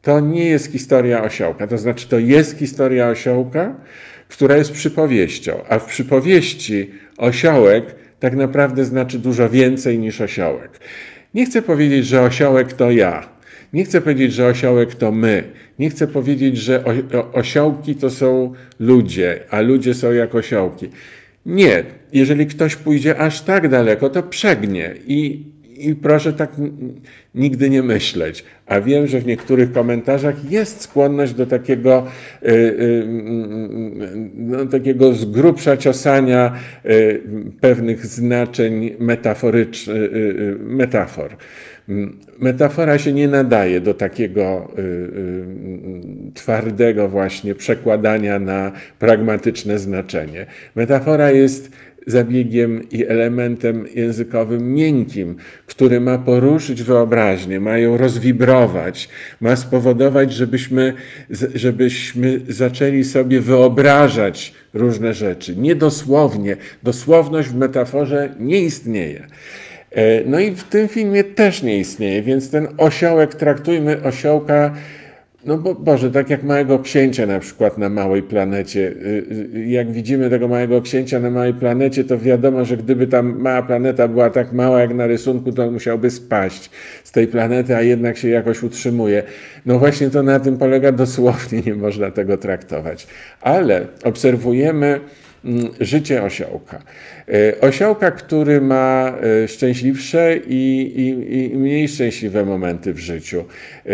to 0.01 0.19
nie 0.19 0.45
jest 0.45 0.71
historia 0.71 1.23
osiołka, 1.23 1.67
to 1.67 1.77
znaczy 1.77 2.07
to 2.07 2.19
jest 2.19 2.57
historia 2.57 3.09
osiołka, 3.09 3.75
która 4.29 4.57
jest 4.57 4.71
przypowieścią, 4.71 5.53
a 5.69 5.79
w 5.79 5.85
przypowieści 5.85 6.91
osiołek 7.17 7.95
tak 8.19 8.35
naprawdę 8.35 8.85
znaczy 8.85 9.19
dużo 9.19 9.49
więcej 9.49 9.99
niż 9.99 10.21
osiołek. 10.21 10.79
Nie 11.33 11.45
chcę 11.45 11.61
powiedzieć, 11.61 12.05
że 12.05 12.21
osiołek 12.21 12.73
to 12.73 12.91
ja, 12.91 13.29
nie 13.73 13.85
chcę 13.85 14.01
powiedzieć, 14.01 14.33
że 14.33 14.47
osiołek 14.47 14.95
to 14.95 15.11
my. 15.11 15.43
Nie 15.79 15.89
chcę 15.89 16.07
powiedzieć, 16.07 16.57
że 16.57 16.83
osiołki 17.33 17.95
to 17.95 18.09
są 18.09 18.53
ludzie, 18.79 19.39
a 19.49 19.61
ludzie 19.61 19.93
są 19.93 20.11
jak 20.11 20.35
osiołki. 20.35 20.89
Nie. 21.45 21.83
Jeżeli 22.13 22.45
ktoś 22.47 22.75
pójdzie 22.75 23.17
aż 23.17 23.41
tak 23.41 23.69
daleko, 23.69 24.09
to 24.09 24.23
przegnie 24.23 24.93
i, 25.07 25.45
i 25.77 25.95
proszę 25.95 26.33
tak 26.33 26.51
nigdy 27.35 27.69
nie 27.69 27.83
myśleć. 27.83 28.43
A 28.65 28.81
wiem, 28.81 29.07
że 29.07 29.19
w 29.19 29.25
niektórych 29.25 29.71
komentarzach 29.71 30.51
jest 30.51 30.81
skłonność 30.81 31.33
do 31.33 31.45
takiego, 31.45 32.07
y, 32.43 32.49
y, 32.49 33.05
no, 34.35 34.65
takiego 34.65 35.13
z 35.13 35.25
grubsza 35.25 35.77
ciosania 35.77 36.53
y, 36.85 37.21
pewnych 37.61 38.05
znaczeń 38.05 38.95
metaforycznych, 38.99 40.11
metafor. 40.59 41.37
Metafora 42.39 42.97
się 42.97 43.13
nie 43.13 43.27
nadaje 43.27 43.81
do 43.81 43.93
takiego 43.93 44.71
y, 44.77 44.81
y, 44.81 45.45
twardego 46.33 47.09
właśnie 47.09 47.55
przekładania 47.55 48.39
na 48.39 48.71
pragmatyczne 48.99 49.79
znaczenie. 49.79 50.45
Metafora 50.75 51.31
jest 51.31 51.71
zabiegiem 52.07 52.89
i 52.91 53.05
elementem 53.05 53.85
językowym 53.95 54.73
miękkim, 54.73 55.35
który 55.67 55.99
ma 56.01 56.17
poruszyć 56.17 56.83
wyobraźnię, 56.83 57.59
ma 57.59 57.77
ją 57.77 57.97
rozwibrować, 57.97 59.09
ma 59.41 59.55
spowodować, 59.55 60.33
żebyśmy, 60.33 60.93
żebyśmy 61.55 62.41
zaczęli 62.47 63.03
sobie 63.03 63.41
wyobrażać 63.41 64.53
różne 64.73 65.13
rzeczy. 65.13 65.55
Niedosłownie. 65.55 66.57
Dosłowność 66.83 67.49
w 67.49 67.55
metaforze 67.55 68.35
nie 68.39 68.59
istnieje. 68.61 69.27
E, 69.93 70.23
no 70.25 70.39
i 70.39 70.51
w 70.51 70.63
tym 70.63 70.87
filmie 70.87 71.23
też 71.23 71.63
nie 71.63 71.77
istnieje, 71.77 72.21
więc 72.21 72.49
ten 72.49 72.67
osiołek, 72.77 73.35
traktujmy 73.35 74.03
osiołka, 74.03 74.73
no 75.45 75.57
bo 75.57 75.75
Boże, 75.75 76.11
tak 76.11 76.29
jak 76.29 76.43
małego 76.43 76.79
księcia 76.79 77.25
na 77.25 77.39
przykład 77.39 77.77
na 77.77 77.89
małej 77.89 78.23
planecie. 78.23 78.79
Y, 78.79 79.25
y, 79.55 79.65
jak 79.65 79.91
widzimy 79.91 80.29
tego 80.29 80.47
małego 80.47 80.81
księcia 80.81 81.19
na 81.19 81.29
małej 81.29 81.53
planecie, 81.53 82.03
to 82.03 82.19
wiadomo, 82.19 82.65
że 82.65 82.77
gdyby 82.77 83.07
ta 83.07 83.21
mała 83.21 83.61
planeta 83.61 84.07
była 84.07 84.29
tak 84.29 84.53
mała 84.53 84.79
jak 84.79 84.93
na 84.93 85.07
rysunku, 85.07 85.51
to 85.51 85.63
on 85.63 85.73
musiałby 85.73 86.09
spaść 86.09 86.69
z 87.03 87.11
tej 87.11 87.27
planety, 87.27 87.75
a 87.75 87.81
jednak 87.81 88.17
się 88.17 88.29
jakoś 88.29 88.63
utrzymuje. 88.63 89.23
No 89.65 89.79
właśnie 89.79 90.09
to 90.09 90.23
na 90.23 90.39
tym 90.39 90.57
polega 90.57 90.91
dosłownie, 90.91 91.61
nie 91.65 91.75
można 91.75 92.11
tego 92.11 92.37
traktować. 92.37 93.07
Ale 93.41 93.87
obserwujemy 94.03 94.99
życie 95.79 96.23
osiołka. 96.23 96.83
E, 97.27 97.61
osiołka, 97.61 98.11
który 98.11 98.61
ma 98.61 99.13
e, 99.43 99.47
szczęśliwsze 99.47 100.37
i, 100.47 100.93
i, 100.95 101.37
i, 101.37 101.57
mniej 101.57 101.87
szczęśliwe 101.87 102.45
momenty 102.45 102.93
w 102.93 102.99
życiu. 102.99 103.43
E, 103.85 103.91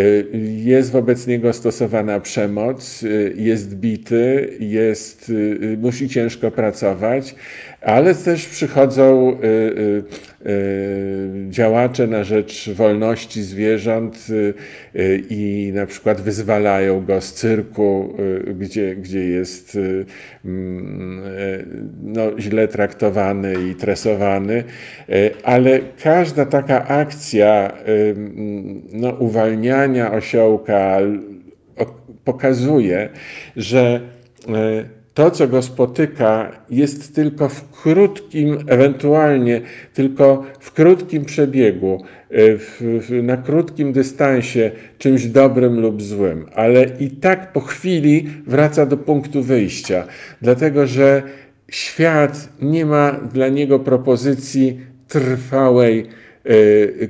jest 0.64 0.92
wobec 0.92 1.28
niego 1.28 1.54
stosowana 1.54 2.20
przemoc, 2.20 3.06
jest 3.36 3.76
bity, 3.76 4.54
jest, 4.60 5.32
musi 5.78 6.10
ciężko 6.10 6.52
pracować, 6.52 7.36
ale 7.82 8.16
też 8.16 8.46
przychodzą 8.46 9.38
działacze 11.50 12.08
na 12.08 12.24
rzecz 12.24 12.70
wolności 12.70 13.44
zwierząt 13.44 14.28
i 15.30 15.72
na 15.76 15.86
przykład 15.86 16.22
wyzwalają 16.22 17.06
go 17.06 17.22
z 17.22 17.34
cyrku, 17.34 18.14
gdzie, 18.60 18.96
gdzie 18.96 19.20
jest 19.20 19.78
mm, 20.46 21.22
no, 22.04 22.40
źle 22.40 22.68
traktowany 22.68 23.54
i 23.72 23.76
tresowany, 23.76 24.64
ale 25.44 25.80
każda 26.04 26.46
taka 26.46 26.88
akcja 26.88 27.72
no, 28.92 29.10
uwalniania 29.10 30.12
osiołka 30.12 31.00
pokazuje, 32.24 33.10
że 33.56 34.02
to, 35.20 35.32
co 35.32 35.48
go 35.48 35.62
spotyka, 35.62 36.52
jest 36.70 37.16
tylko 37.16 37.50
w 37.50 37.82
krótkim, 37.82 38.58
ewentualnie 38.68 39.62
tylko 39.94 40.44
w 40.60 40.72
krótkim 40.72 41.26
przebiegu, 41.26 42.04
e, 42.30 42.58
w, 42.58 42.82
w, 42.82 43.24
na 43.24 43.38
krótkim 43.38 43.94
dystansie 43.94 44.72
czymś 44.98 45.26
dobrym 45.26 45.80
lub 45.80 46.02
złym, 46.02 46.46
ale 46.56 46.86
i 47.00 47.10
tak 47.10 47.54
po 47.54 47.62
chwili 47.62 48.30
wraca 48.48 48.86
do 48.86 48.98
punktu 48.98 49.44
wyjścia, 49.44 50.08
dlatego 50.42 50.88
że 50.88 51.24
świat 51.72 52.50
nie 52.62 52.86
ma 52.86 53.12
dla 53.12 53.48
niego 53.48 53.80
propozycji 53.80 54.80
trwałej 55.08 56.06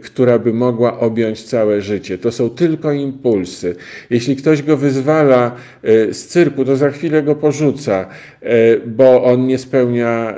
która 0.03 0.39
by 0.39 0.53
mogła 0.53 0.99
objąć 0.99 1.43
całe 1.43 1.81
życie. 1.81 2.17
To 2.17 2.31
są 2.31 2.49
tylko 2.49 2.91
impulsy. 2.91 3.75
Jeśli 4.09 4.35
ktoś 4.35 4.63
go 4.63 4.77
wyzwala 4.77 5.55
y, 5.85 6.13
z 6.13 6.27
cyrku, 6.27 6.65
to 6.65 6.75
za 6.75 6.89
chwilę 6.89 7.23
go 7.23 7.35
porzuca, 7.35 8.05
y, 8.43 8.47
bo 8.85 9.23
on 9.23 9.47
nie 9.47 9.57
spełnia 9.57 10.37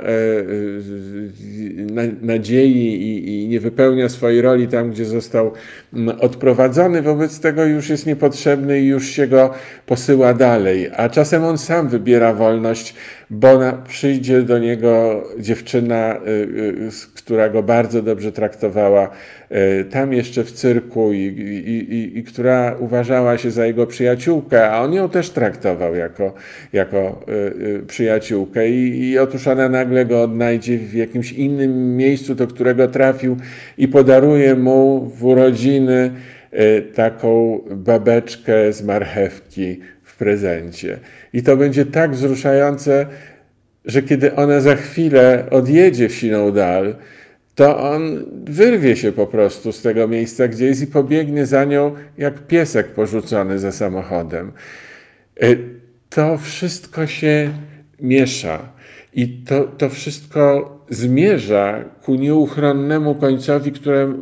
nadziei 2.22 3.44
i 3.44 3.48
nie 3.48 3.60
wypełnia 3.60 4.08
swojej 4.08 4.42
roli 4.42 4.68
tam, 4.68 4.90
gdzie 4.90 5.04
został 5.04 5.52
mm, 5.94 6.20
odprowadzony. 6.20 7.02
Wobec 7.02 7.40
tego 7.40 7.64
już 7.64 7.88
jest 7.88 8.06
niepotrzebny 8.06 8.80
i 8.80 8.86
już 8.86 9.06
się 9.06 9.26
go 9.26 9.50
posyła 9.86 10.34
dalej. 10.34 10.90
A 10.96 11.08
czasem 11.08 11.44
on 11.44 11.58
sam 11.58 11.88
wybiera 11.88 12.34
wolność, 12.34 12.94
bo 13.32 13.58
przyjdzie 13.88 14.42
do 14.42 14.58
niego 14.58 15.22
dziewczyna, 15.38 16.20
która 17.14 17.48
go 17.48 17.62
bardzo 17.62 18.02
dobrze 18.02 18.32
traktowała 18.32 19.10
E, 19.52 19.84
tam 19.84 20.12
jeszcze 20.12 20.44
w 20.44 20.52
cyrku 20.52 21.12
i, 21.12 21.18
i, 21.18 21.94
i, 21.94 22.18
i, 22.18 22.24
która 22.24 22.76
uważała 22.78 23.38
się 23.38 23.50
za 23.50 23.66
jego 23.66 23.86
przyjaciółkę, 23.86 24.70
a 24.70 24.82
on 24.82 24.92
ją 24.92 25.08
też 25.08 25.30
traktował 25.30 25.94
jako, 25.94 26.34
jako 26.72 27.24
przyjaciółkę. 27.86 28.68
I, 28.70 29.10
i 29.10 29.18
otóż 29.18 29.46
ona 29.46 29.68
nagle 29.68 30.06
go 30.06 30.22
odnajdzie 30.22 30.78
w 30.78 30.94
jakimś 30.94 31.32
innym 31.32 31.96
miejscu, 31.96 32.34
do 32.34 32.46
którego 32.46 32.88
trafił 32.88 33.36
i 33.78 33.88
podaruje 33.88 34.54
mu 34.54 35.10
w 35.16 35.24
urodziny 35.24 36.10
taką 36.94 37.60
babeczkę 37.70 38.72
z 38.72 38.82
marchewki 38.82 39.80
w 40.12 40.16
prezencie. 40.16 40.98
I 41.32 41.42
to 41.42 41.56
będzie 41.56 41.86
tak 41.86 42.12
wzruszające, 42.12 43.06
że 43.84 44.02
kiedy 44.02 44.34
ona 44.34 44.60
za 44.60 44.76
chwilę 44.76 45.46
odjedzie 45.50 46.08
w 46.08 46.14
siną 46.14 46.52
dal, 46.52 46.96
to 47.54 47.90
on 47.90 48.24
wyrwie 48.44 48.96
się 48.96 49.12
po 49.12 49.26
prostu 49.26 49.72
z 49.72 49.82
tego 49.82 50.08
miejsca, 50.08 50.48
gdzie 50.48 50.66
jest 50.66 50.82
i 50.82 50.86
pobiegnie 50.86 51.46
za 51.46 51.64
nią 51.64 51.94
jak 52.18 52.46
piesek 52.46 52.88
porzucony 52.88 53.58
za 53.58 53.72
samochodem. 53.72 54.52
E, 55.40 55.46
to 56.10 56.38
wszystko 56.38 57.06
się 57.06 57.50
miesza. 58.00 58.68
I 59.14 59.28
to, 59.28 59.64
to 59.64 59.88
wszystko 59.88 60.78
zmierza 60.90 61.84
ku 62.02 62.14
nieuchronnemu 62.14 63.14
końcowi, 63.14 63.72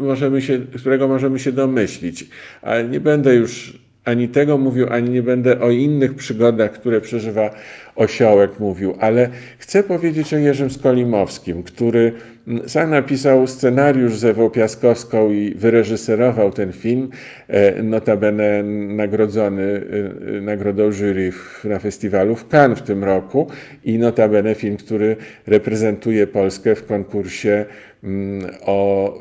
możemy 0.00 0.42
się, 0.42 0.59
którego 0.79 1.09
możemy 1.09 1.38
się 1.38 1.53
domyślić. 1.53 2.26
Ale 2.62 2.85
nie 2.85 3.00
będę 3.00 3.35
już 3.35 3.80
ani 4.05 4.29
tego 4.29 4.59
mówił, 4.59 4.87
ani 4.91 5.11
nie 5.11 5.23
będę 5.23 5.61
o 5.61 5.71
innych 5.71 6.15
przygodach, 6.15 6.73
które 6.73 7.01
przeżywa 7.01 7.51
osiołek 7.97 8.61
mówił, 8.61 8.95
ale 9.01 9.29
chcę 9.59 9.83
powiedzieć 9.83 10.35
o 10.35 10.39
Jerzym 10.39 10.71
Skolimowskim, 10.71 11.63
który 11.63 12.13
mm, 12.49 12.69
sam 12.69 12.91
napisał 12.91 13.47
scenariusz 13.47 14.17
z 14.17 14.25
Ewą 14.25 14.51
Piaskowską 14.51 15.31
i 15.31 15.55
wyreżyserował 15.55 16.53
ten 16.53 16.73
film, 16.73 17.11
e, 17.49 17.83
notabene 17.83 18.63
nagrodzony 18.89 19.63
e, 19.63 20.37
e, 20.37 20.41
nagrodą 20.41 20.93
jury 20.93 21.33
na 21.65 21.79
festiwalu 21.79 22.37
w 22.37 22.49
Cannes 22.49 22.79
w 22.79 22.83
tym 22.83 23.05
roku 23.05 23.47
i 23.85 23.99
notabene 23.99 24.55
film, 24.55 24.77
który 24.77 25.17
reprezentuje 25.47 26.27
Polskę 26.27 26.75
w 26.75 26.87
konkursie 26.87 27.65
o 28.67 29.19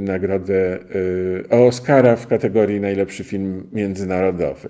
nagrodę, 0.00 0.78
o 1.50 1.66
Oscara 1.66 2.16
w 2.16 2.26
kategorii 2.26 2.80
najlepszy 2.80 3.24
film 3.24 3.66
międzynarodowy. 3.72 4.68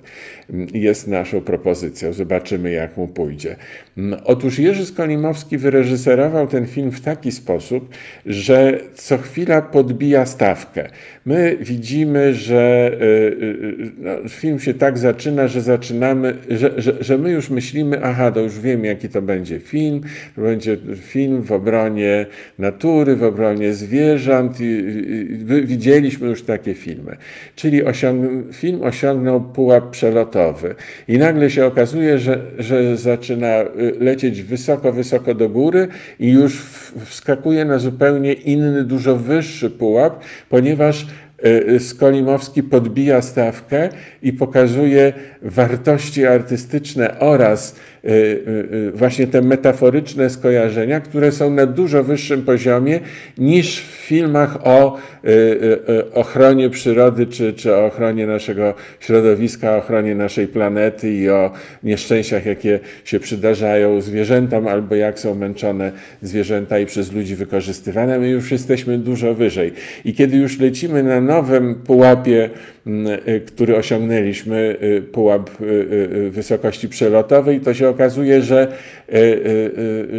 Mm, 0.51 0.69
jest 0.75 1.09
naszą 1.09 1.41
propozycją. 1.41 2.13
Zobaczymy, 2.13 2.71
jak 2.71 2.97
mu 2.97 3.09
pójdzie. 3.09 3.57
Mm, 3.99 4.21
otóż 4.25 4.59
Jerzy 4.59 4.87
Skolimowski 4.87 5.59
wyreżyserował 5.59 6.47
ten 6.47 6.67
film 6.67 6.91
w 6.91 7.01
taki 7.01 7.33
sposób, 7.33 7.89
że 8.27 8.81
co 8.95 9.19
chwila 9.19 9.63
podbija 9.63 10.27
stawkę. 10.27 10.89
My 11.27 11.57
widzimy, 11.61 12.35
że 12.35 12.91
y, 12.93 13.05
y, 13.05 13.47
y, 13.85 13.93
no, 13.99 14.29
film 14.29 14.61
się 14.61 14.75
tak 14.75 14.99
zaczyna, 14.99 15.49
że 15.49 15.61
zaczynamy, 15.61 16.37
że, 16.51 16.73
że, 16.77 16.97
że 17.01 17.19
my 17.19 17.31
już 17.31 17.51
myślimy, 17.51 18.01
aha, 18.03 18.33
to 18.33 18.41
już 18.41 18.61
wiemy, 18.61 18.87
jaki 18.87 19.09
to 19.09 19.23
będzie 19.23 19.61
film. 19.61 20.01
To 20.37 20.43
będzie 20.43 20.77
film 20.97 21.43
w 21.43 21.53
obronie 21.53 22.27
natury, 22.59 23.17
w 23.17 23.24
obronie 23.25 23.75
zwierząt. 23.75 24.59
Widzieliśmy 25.65 26.29
już 26.29 26.43
takie 26.43 26.75
filmy. 26.75 27.17
Czyli 27.57 27.85
osiąg 27.85 28.55
film 28.55 28.83
osiągnął 28.83 29.41
pułap 29.41 29.91
przelotowy. 29.91 30.75
I 31.09 31.19
nagle 31.19 31.51
się 31.51 31.67
okazuje, 31.67 32.19
że, 32.19 32.41
że 32.59 32.97
zaczyna 32.97 33.63
y, 33.63 33.97
lecieć 34.01 34.43
wysoko, 34.43 34.93
wysoko 34.93 35.35
do 35.35 35.49
góry 35.49 35.89
i 36.21 36.31
już 36.31 36.63
wskakuje 37.05 37.65
na 37.65 37.79
zupełnie 37.79 38.33
inny, 38.33 38.85
dużo 38.85 39.17
wyższy 39.17 39.71
pułap, 39.71 40.25
ponieważ 40.49 41.07
Skolimowski 41.79 42.63
podbija 42.63 43.23
stawkę 43.23 43.89
i 44.23 44.33
pokazuje 44.33 45.13
wartości 45.43 46.27
artystyczne 46.27 47.19
oraz 47.19 47.75
Y, 48.05 48.11
y, 48.11 48.77
y, 48.77 48.93
właśnie 48.93 49.27
te 49.27 49.43
metaforyczne 49.43 50.31
skojarzenia, 50.31 51.01
które 51.01 51.33
są 51.33 51.51
na 51.51 51.67
dużo 51.67 52.05
wyższym 52.05 52.43
poziomie 52.43 53.01
niż 53.39 53.81
w 53.81 53.85
filmach 53.85 54.67
o 54.67 54.99
ochronie 56.15 56.71
przyrody 56.71 57.27
czy, 57.27 57.53
czy 57.53 57.75
o 57.75 57.87
ochronie 57.87 58.27
naszego 58.27 58.75
środowiska, 59.01 59.77
ochronie 59.77 60.15
naszej 60.15 60.49
planety 60.49 61.13
i 61.13 61.29
o 61.29 61.53
nieszczęściach, 61.83 62.47
jakie 62.47 62.81
się 63.05 63.21
przydarzają 63.21 64.01
zwierzętom 64.01 64.69
albo 64.69 64.95
jak 64.95 65.19
są 65.19 65.35
męczone 65.35 65.93
zwierzęta 66.23 66.79
i 66.79 66.87
przez 66.87 67.13
ludzi 67.13 67.37
wykorzystywane. 67.37 68.19
My 68.19 68.29
już 68.29 68.53
jesteśmy 68.53 68.99
dużo 68.99 69.35
wyżej. 69.35 69.73
I 70.05 70.15
kiedy 70.15 70.37
już 70.37 70.59
lecimy 70.59 71.03
na 71.03 71.21
nowym 71.25 71.75
pułapie, 71.75 72.51
mm, 72.87 73.19
który 73.47 73.77
osiągnęliśmy, 73.77 74.77
pułap 75.13 75.51
wysokości 76.31 76.89
przelotowej, 76.89 77.61
to 77.61 77.75
się 77.75 77.89
okazuje, 77.89 78.43
że, 78.43 78.73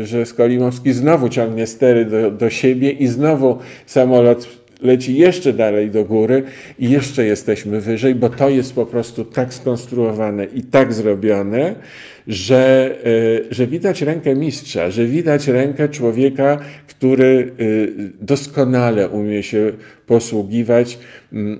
że 0.04 0.26
Skolimowski 0.26 0.94
znowu 0.94 1.30
ciągnie 1.30 1.68
stery 1.68 2.06
do, 2.06 2.32
do 2.32 2.50
siebie 2.50 2.92
i 2.92 3.08
znowu 3.08 3.58
samolot 3.86 4.48
leci 4.82 5.18
jeszcze 5.18 5.54
dalej 5.54 5.90
do 5.90 6.06
góry 6.06 6.44
i 6.80 6.90
jeszcze 6.90 7.26
jesteśmy 7.26 7.82
wyżej, 7.82 8.16
bo 8.16 8.30
to 8.30 8.50
jest 8.50 8.76
po 8.76 8.86
prostu 8.86 9.26
tak 9.26 9.54
skonstruowane 9.54 10.46
i 10.46 10.64
tak 10.64 10.94
zrobione, 10.94 11.76
że, 12.28 12.96
że 13.52 13.68
widać 13.68 14.02
rękę 14.02 14.36
mistrza, 14.36 14.92
że 14.92 15.06
widać 15.06 15.48
rękę 15.48 15.90
człowieka, 15.90 16.60
który 16.88 17.52
doskonale 18.22 19.10
umie 19.10 19.44
się 19.44 19.72
posługiwać 20.08 21.00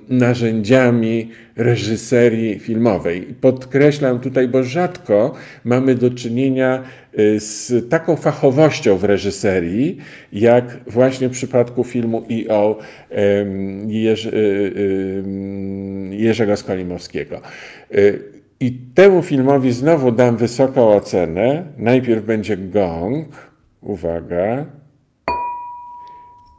narzędziami 0.08 1.30
reżyserii 1.56 2.58
filmowej. 2.58 3.22
Podkreślam 3.40 4.20
tutaj, 4.20 4.48
bo 4.48 4.62
rzadko 4.62 5.34
mamy 5.64 5.94
do 5.94 6.10
czynienia 6.10 6.82
y, 7.18 7.40
z 7.40 7.88
taką 7.90 8.16
fachowością 8.16 8.96
w 8.96 9.04
reżyserii, 9.04 9.98
jak 10.32 10.80
właśnie 10.86 11.28
w 11.28 11.32
przypadku 11.32 11.84
filmu 11.84 12.24
i 12.28 12.48
o 12.48 12.78
Jerzy, 13.88 14.30
y, 14.34 16.16
Jerzego 16.16 16.56
Skolimowskiego. 16.56 17.40
I 18.60 18.72
temu 18.94 19.22
filmowi 19.22 19.72
znowu 19.72 20.12
dam 20.12 20.36
wysoką 20.36 20.88
ocenę. 20.88 21.64
Najpierw 21.78 22.24
będzie 22.24 22.56
gong, 22.56 23.50
uwaga, 23.80 24.66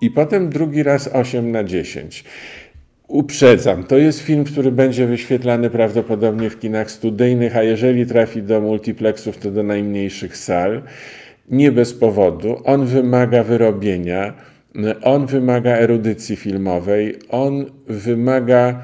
i 0.02 0.12
potem 0.12 0.50
drugi 0.50 0.84
raz 0.84 1.08
8 1.08 1.52
na 1.52 1.64
10. 1.64 2.24
Uprzedzam, 3.08 3.84
to 3.84 3.98
jest 3.98 4.20
film, 4.20 4.44
który 4.44 4.72
będzie 4.72 5.08
wyświetlany 5.08 5.70
prawdopodobnie 5.70 6.50
w 6.50 6.60
kinach 6.60 6.92
studyjnych, 6.92 7.58
a 7.58 7.64
jeżeli 7.64 8.06
trafi 8.06 8.44
do 8.44 8.62
multiplexów, 8.62 9.38
to 9.38 9.52
do 9.52 9.64
najmniejszych 9.64 10.38
sal. 10.38 10.84
Nie 11.50 11.72
bez 11.72 11.94
powodu. 11.94 12.62
On 12.64 12.86
wymaga 12.86 13.44
wyrobienia, 13.44 14.34
on 15.04 15.26
wymaga 15.26 15.72
erudycji 15.72 16.36
filmowej, 16.36 17.16
on 17.30 17.66
wymaga 17.88 18.84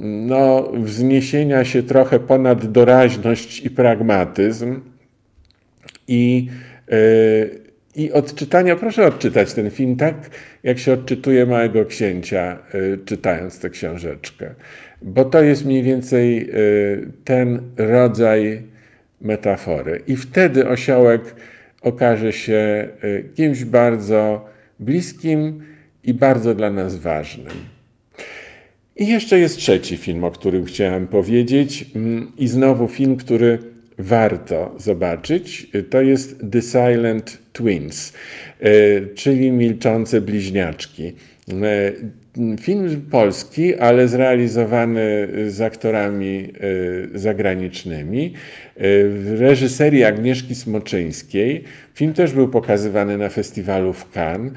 no, 0.00 0.72
wzniesienia 0.72 1.64
się 1.64 1.82
trochę 1.82 2.20
ponad 2.20 2.72
doraźność 2.72 3.64
i 3.64 3.70
pragmatyzm. 3.70 4.80
I 6.08 6.48
y, 6.92 7.62
i 7.96 8.12
odczytania, 8.12 8.76
proszę 8.76 9.06
odczytać 9.06 9.54
ten 9.54 9.70
film 9.70 9.96
tak, 9.96 10.14
jak 10.62 10.78
się 10.78 10.92
odczytuje 10.92 11.46
Małego 11.46 11.84
Księcia, 11.84 12.58
y, 12.74 12.98
czytając 13.04 13.58
tę 13.58 13.70
książeczkę. 13.70 14.54
Bo 15.02 15.24
to 15.24 15.42
jest 15.42 15.64
mniej 15.64 15.82
więcej 15.82 16.50
y, 16.50 17.08
ten 17.24 17.60
rodzaj 17.76 18.62
metafory. 19.20 20.02
I 20.06 20.16
wtedy 20.16 20.68
osiołek 20.68 21.34
okaże 21.82 22.32
się 22.32 22.88
kimś 23.34 23.64
bardzo 23.64 24.48
bliskim 24.80 25.62
i 26.04 26.14
bardzo 26.14 26.54
dla 26.54 26.70
nas 26.70 26.96
ważnym. 26.96 27.81
I 28.96 29.06
jeszcze 29.06 29.38
jest 29.38 29.56
trzeci 29.56 29.96
film, 29.96 30.24
o 30.24 30.30
którym 30.30 30.64
chciałem 30.64 31.06
powiedzieć. 31.06 31.84
Mm, 31.96 32.32
I 32.38 32.48
znowu 32.48 32.88
film, 32.88 33.16
który 33.16 33.58
warto 33.98 34.74
zobaczyć, 34.78 35.66
to 35.90 36.02
jest 36.02 36.40
The 36.52 36.62
Silent 36.62 37.38
Twins, 37.52 38.12
e, 38.60 38.70
czyli 39.14 39.52
Milczące 39.52 40.20
Bliźniaczki. 40.20 41.12
E, 41.62 41.92
film 42.60 43.02
polski, 43.10 43.74
ale 43.74 44.08
zrealizowany 44.08 45.28
z 45.48 45.60
aktorami 45.60 46.52
e, 47.14 47.18
zagranicznymi 47.18 48.32
w 49.08 49.36
reżyserii 49.38 50.04
Agnieszki 50.04 50.54
Smoczyńskiej. 50.54 51.64
Film 51.94 52.12
też 52.12 52.32
był 52.32 52.48
pokazywany 52.48 53.18
na 53.18 53.28
festiwalu 53.28 53.92
w 53.92 54.10
Cannes 54.10 54.52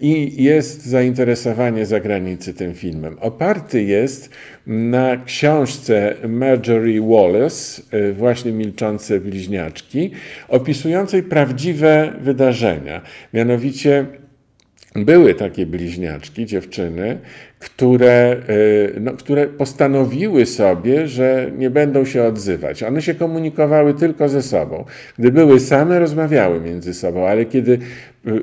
i 0.00 0.44
jest 0.44 0.86
zainteresowanie 0.86 1.86
zagranicy 1.86 2.54
tym 2.54 2.74
filmem. 2.74 3.16
Oparty 3.20 3.82
jest 3.82 4.30
na 4.66 5.16
książce 5.16 6.14
Marjorie 6.28 7.00
Wallace, 7.00 7.82
y, 7.94 8.12
właśnie 8.12 8.52
Milczące 8.52 9.20
Bliźniaczki, 9.20 10.10
opisującej 10.48 11.22
prawdziwe 11.22 12.12
wydarzenia. 12.20 13.00
Mianowicie 13.34 14.06
były 14.94 15.34
takie 15.34 15.66
bliźniaczki, 15.66 16.46
dziewczyny, 16.46 17.18
które, 17.58 18.36
y, 18.48 19.00
no, 19.00 19.12
które 19.12 19.46
postanowiły 19.46 20.46
sobie, 20.46 21.08
że 21.08 21.50
nie 21.58 21.70
będą 21.70 22.04
się 22.04 22.22
odzywać. 22.22 22.82
One 22.82 23.02
się 23.02 23.14
komunikowały 23.14 23.94
tylko 23.94 24.28
ze 24.28 24.42
sobą. 24.42 24.84
Gdy 25.18 25.32
były 25.32 25.60
same, 25.60 25.98
rozmawiały 25.98 26.60
między 26.60 26.94
sobą, 26.94 27.28
ale 27.28 27.44
kiedy 27.44 27.78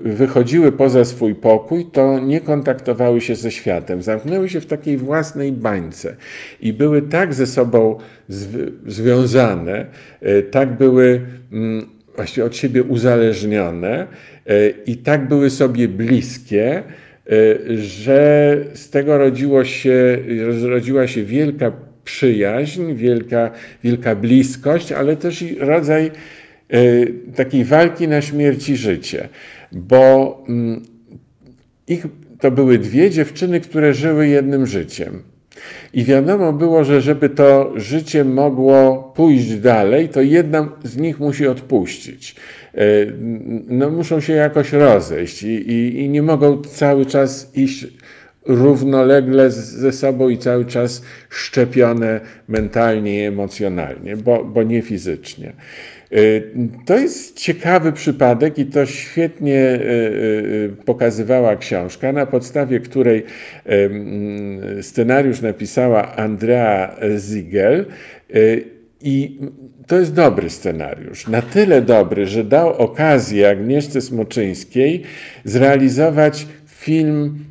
wychodziły 0.04 0.72
poza 0.72 1.06
swój 1.06 1.36
pokój, 1.36 1.86
to 1.86 2.20
nie 2.20 2.42
kontaktowały 2.42 3.22
się 3.22 3.36
ze 3.36 3.52
światem. 3.52 4.02
Zamknęły 4.02 4.50
się 4.50 4.62
w 4.62 4.66
takiej 4.66 4.98
własnej 4.98 5.52
bańce 5.52 6.16
i 6.62 6.74
były 6.74 7.02
tak 7.02 7.34
ze 7.34 7.48
sobą 7.48 7.98
związane, 8.88 9.86
y, 10.24 10.44
tak 10.44 10.78
były 10.78 11.22
mm, 11.52 11.99
właściwie 12.16 12.46
od 12.46 12.56
siebie 12.56 12.84
uzależnione 12.84 14.08
y, 14.50 14.74
i 14.86 14.98
tak 14.98 15.28
były 15.28 15.50
sobie 15.50 15.88
bliskie, 15.88 16.84
Y, 17.32 17.78
że 17.78 18.58
z 18.74 18.90
tego 18.90 19.18
rodziło 19.18 19.66
się, 19.66 20.18
rodziła 20.62 21.08
się 21.08 21.24
wielka 21.24 21.72
przyjaźń, 22.04 22.94
wielka, 22.94 23.52
wielka 23.84 24.16
bliskość, 24.16 24.92
ale 24.92 25.16
też 25.16 25.42
i 25.42 25.56
rodzaj 25.56 26.12
takiej 27.36 27.66
walki 27.66 28.08
na 28.08 28.22
śmierć 28.22 28.70
i 28.70 28.78
życie, 28.78 29.30
bo 29.72 30.44
mm, 30.50 30.82
ich 31.88 32.06
to 32.40 32.52
były 32.52 32.78
dwie 32.78 33.10
dziewczyny, 33.10 33.60
które 33.60 33.94
żyły 33.94 34.28
jednym 34.28 34.66
życiem. 34.66 35.24
I 35.94 36.04
wiadomo 36.04 36.54
było, 36.54 36.84
że 36.84 37.02
żeby 37.02 37.30
to 37.30 37.74
życie 37.76 38.24
mogło 38.24 39.12
pójść 39.16 39.56
dalej, 39.56 40.10
to 40.10 40.22
jedna 40.22 40.70
z 40.84 40.98
nich 40.98 41.20
musi 41.20 41.48
odpuścić. 41.48 42.36
E, 42.74 42.82
no, 43.68 43.90
muszą 43.90 44.20
się 44.20 44.34
jakoś 44.34 44.74
rozejść 44.74 45.44
i, 45.44 45.48
i, 45.48 46.00
i 46.00 46.10
nie 46.10 46.22
mogą 46.22 46.62
cały 46.62 47.06
czas 47.06 47.52
iść 47.56 47.88
równolegle 48.46 49.52
ze 49.52 49.92
sobą 49.92 50.30
i 50.30 50.38
cały 50.38 50.66
czas 50.66 51.02
szczepione 51.30 52.20
mentalnie 52.48 53.24
i 53.24 53.26
emocjonalnie, 53.26 54.18
bo, 54.18 54.44
bo 54.44 54.64
nie 54.64 54.82
fizycznie. 54.82 55.54
Y, 56.14 56.44
to 56.86 56.98
jest 56.98 57.40
ciekawy 57.40 57.92
przypadek 57.92 58.60
i 58.60 58.66
to 58.66 58.86
świetnie 58.86 59.56
y, 59.56 59.82
y, 59.82 60.86
pokazywała 60.86 61.56
książka, 61.56 62.14
na 62.14 62.26
podstawie 62.26 62.80
której 62.80 63.24
scenariusz 64.82 65.42
napisała 65.42 66.16
Andrea 66.16 66.96
Ziegel. 67.20 67.86
I 69.02 69.40
to 69.88 70.00
jest 70.00 70.14
dobry 70.14 70.50
scenariusz. 70.50 71.28
Na 71.28 71.42
tyle 71.42 71.82
dobry, 71.82 72.26
że 72.26 72.44
dał 72.44 72.70
okazję 72.70 73.50
Agnieszce 73.50 74.02
Smoczyńskiej 74.02 75.04
zrealizować 75.44 76.48
film 76.68 77.46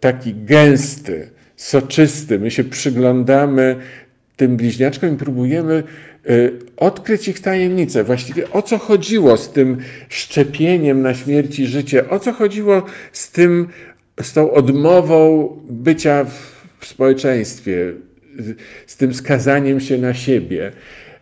taki 0.00 0.34
gęsty, 0.34 1.30
soczysty. 1.56 2.38
My 2.38 2.50
się 2.50 2.64
przyglądamy 2.64 3.76
tym 4.36 4.56
bliźniaczkom 4.56 5.14
i 5.14 5.16
próbujemy 5.16 5.82
odkryć 6.76 7.28
ich 7.28 7.40
tajemnicę. 7.40 8.04
Właściwie 8.04 8.50
o 8.50 8.62
co 8.62 8.78
chodziło 8.78 9.36
z 9.36 9.52
tym 9.52 9.78
szczepieniem 10.08 11.02
na 11.02 11.14
śmierć 11.14 11.58
i 11.58 11.66
życie? 11.66 12.08
O 12.08 12.18
co 12.18 12.32
chodziło 12.32 12.82
z 13.12 13.30
tym, 13.30 13.68
z 14.22 14.32
tą 14.32 14.52
odmową 14.52 15.48
bycia 15.70 16.26
w 16.78 16.86
społeczeństwie, 16.86 17.92
z 18.86 18.96
tym 18.96 19.14
skazaniem 19.14 19.80
się 19.80 19.98
na 19.98 20.14
siebie? 20.14 20.72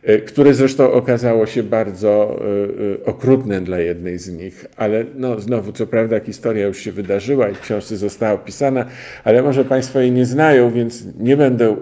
E, 0.03 0.19
które 0.19 0.55
zresztą 0.55 0.93
okazało 0.93 1.47
się 1.47 1.63
bardzo 1.63 2.41
e, 2.41 3.03
e, 3.03 3.05
okrutne 3.05 3.61
dla 3.61 3.79
jednej 3.79 4.19
z 4.19 4.29
nich, 4.29 4.67
ale 4.77 5.05
no 5.17 5.41
znowu, 5.41 5.73
co 5.73 5.87
prawda 5.87 6.21
historia 6.21 6.67
już 6.67 6.79
się 6.79 6.93
wydarzyła 6.93 7.49
i 7.49 7.55
w 7.55 7.61
książce 7.61 7.97
została 7.97 8.33
opisana, 8.33 8.85
ale 9.25 9.43
może 9.43 9.65
Państwo 9.65 10.01
jej 10.01 10.13
nie 10.13 10.27
znają, 10.27 10.71
więc 10.71 11.05
nie 11.21 11.37
będę 11.37 11.77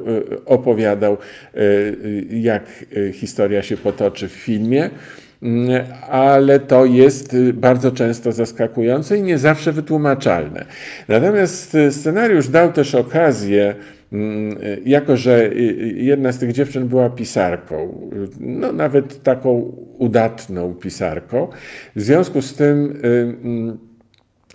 opowiadał, 0.47 1.17
jak 2.31 2.65
historia 3.13 3.63
się 3.63 3.77
potoczy 3.77 4.29
w 4.29 4.33
filmie 4.33 4.91
mm, 5.43 5.85
ale 6.11 6.61
to 6.61 6.85
jest 6.85 7.37
bardzo 7.53 7.93
często 7.93 8.33
zaskakujące 8.33 9.19
i 9.19 9.23
nie 9.23 9.39
zawsze 9.39 9.73
wytłumaczalne. 9.73 10.65
Natomiast 11.09 11.77
scenariusz 11.91 12.49
dał 12.49 12.73
też 12.73 12.95
okazję 12.95 13.75
jako, 14.85 15.17
że 15.17 15.51
jedna 15.95 16.33
z 16.33 16.39
tych 16.39 16.53
dziewczyn 16.53 16.89
była 16.89 17.11
pisarką, 17.11 18.11
no 18.41 18.73
nawet 18.73 19.23
taką 19.23 19.73
udatną 19.99 20.75
pisarką, 20.75 21.49
w 21.97 22.01
związku 22.03 22.43
z 22.43 22.55
tym 22.55 23.01
y, 23.05 23.09
mm, 23.45 23.79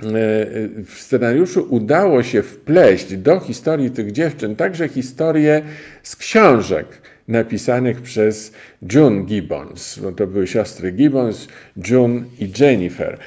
y, 0.04 0.84
w 0.86 0.93
scenariuszu 1.00 1.67
udało 1.69 2.24
się 2.24 2.41
wpleść 2.41 3.17
do 3.17 3.39
historii 3.39 3.91
tych 3.91 4.12
dziewczyn 4.12 4.56
także 4.56 4.88
historie 4.88 5.62
z 6.04 6.15
książek 6.15 6.88
napisanych 7.32 8.02
przez 8.02 8.52
June 8.94 9.26
Gibbons. 9.26 10.00
No 10.04 10.12
to 10.12 10.28
były 10.28 10.48
siostry 10.48 10.91
Gibbons, 10.91 11.48
June 11.89 12.24
i 12.39 12.52
Jennifer. 12.60 13.17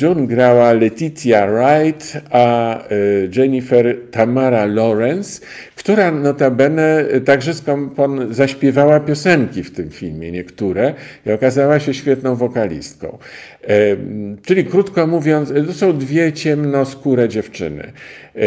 June 0.00 0.26
grała 0.26 0.72
Letitia 0.72 1.46
Wright, 1.46 2.16
a 2.30 2.78
y, 2.92 3.30
Jennifer 3.36 3.96
Tamara 4.10 4.66
Lawrence, 4.66 5.46
która 5.76 6.10
notabene 6.10 7.04
także 7.24 7.54
skompon 7.54 8.34
zaśpiewała 8.34 9.00
piosenki 9.00 9.62
w 9.62 9.70
tym 9.70 9.90
filmie, 9.90 10.32
niektóre, 10.32 10.94
i 11.26 11.32
okazała 11.32 11.80
się 11.80 11.94
świetną 11.94 12.36
wokalistką. 12.36 13.18
E, 13.62 13.96
czyli 14.42 14.64
krótko 14.64 15.06
mówiąc, 15.06 15.52
to 15.66 15.72
są 15.72 15.98
dwie 15.98 16.32
ciemnoskóre 16.32 17.28
dziewczyny, 17.28 17.92
e, 18.34 18.40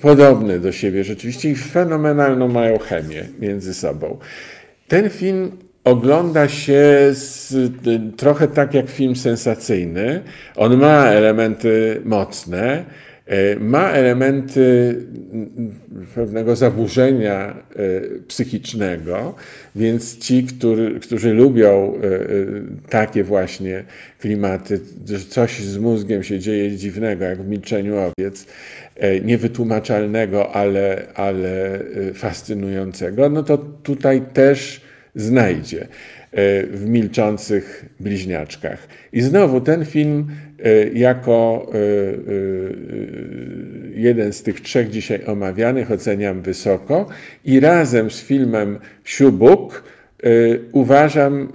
podobne 0.00 0.58
do 0.58 0.72
siebie 0.72 1.04
rzeczywiście 1.04 1.50
i 1.50 1.54
fenomenalną 1.54 2.48
mają 2.48 2.78
chemię 2.78 3.24
między 3.40 3.74
sobą. 3.74 4.18
Ten 4.88 5.10
film 5.10 5.50
ogląda 5.84 6.48
się 6.48 6.82
z, 7.12 7.54
trochę 8.16 8.48
tak 8.48 8.74
jak 8.74 8.90
film 8.90 9.16
sensacyjny. 9.16 10.22
On 10.56 10.76
ma 10.76 11.06
elementy 11.06 12.00
mocne, 12.04 12.62
e, 12.62 12.84
ma 13.60 13.90
elementy 13.90 14.96
pewnego 16.14 16.56
zaburzenia 16.56 17.56
e, 17.76 18.20
psychicznego, 18.28 19.34
więc 19.76 20.18
ci, 20.18 20.44
którzy, 20.44 21.00
którzy 21.00 21.32
lubią 21.32 21.94
e, 21.94 22.00
takie 22.90 23.24
właśnie 23.24 23.84
klimaty, 24.20 24.80
że 25.06 25.18
coś 25.18 25.60
z 25.60 25.78
mózgiem 25.78 26.22
się 26.22 26.38
dzieje 26.38 26.76
dziwnego, 26.76 27.24
jak 27.24 27.42
w 27.42 27.48
milczeniu 27.48 27.94
owiec, 27.96 28.46
niewytłumaczalnego, 29.24 30.52
ale, 30.52 31.02
ale 31.14 31.80
fascynującego, 32.14 33.28
no 33.30 33.42
to 33.42 33.58
tutaj 33.58 34.22
też 34.32 34.83
znajdzie 35.14 35.82
e, 35.82 35.86
w 36.66 36.86
milczących 36.88 37.84
bliźniaczkach. 38.00 38.88
I 39.12 39.22
znowu 39.22 39.60
ten 39.60 39.84
film 39.84 40.26
e, 40.64 40.88
jako 40.88 41.66
e, 41.74 41.78
jeden 44.00 44.32
z 44.32 44.42
tych 44.42 44.60
trzech 44.60 44.90
dzisiaj 44.90 45.24
omawianych 45.26 45.90
oceniam 45.90 46.42
wysoko 46.42 47.08
i 47.44 47.60
razem 47.60 48.10
z 48.10 48.22
filmem 48.22 48.78
Siubuk 49.04 49.94
uważam 50.72 51.52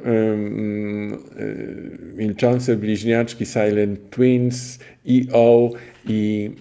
Milczące 2.15 2.75
Bliźniaczki 2.75 3.45
Silent 3.45 4.09
Twins, 4.09 4.79
E.O. 5.07 5.71
i 6.07 6.51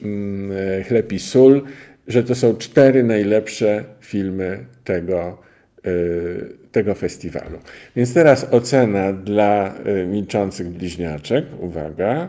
Chleb 0.89 1.13
i 1.13 1.19
Sól, 1.19 1.63
że 2.07 2.25
to 2.25 2.35
są 2.35 2.57
cztery 2.57 3.03
najlepsze 3.05 3.85
filmy 4.01 4.59
tego 4.85 5.39
tego 6.73 6.95
festiwalu. 6.95 7.59
Więc 7.97 8.15
teraz 8.15 8.47
ocena 8.51 9.13
dla 9.13 9.75
y, 9.87 10.07
milczących 10.07 10.69
bliźniaczek. 10.69 11.45
Uwaga. 11.61 12.29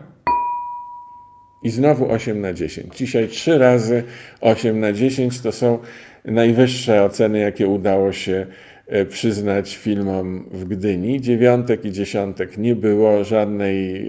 I 1.63 1.69
znowu 1.69 2.11
8 2.11 2.41
na 2.41 2.53
10. 2.53 2.97
Dzisiaj 2.97 3.27
trzy 3.27 3.57
razy 3.57 4.03
8 4.41 4.79
na 4.79 4.93
10 4.93 5.41
to 5.41 5.51
są 5.51 5.79
najwyższe 6.25 7.03
oceny, 7.03 7.39
jakie 7.39 7.67
udało 7.67 8.11
się 8.11 8.45
przyznać 9.09 9.77
filmom 9.77 10.49
w 10.51 10.65
Gdyni. 10.65 11.21
Dziewiątek 11.21 11.85
i 11.85 11.91
dziesiątek 11.91 12.57
nie 12.57 12.75
było, 12.75 13.23
żadnej, 13.23 14.07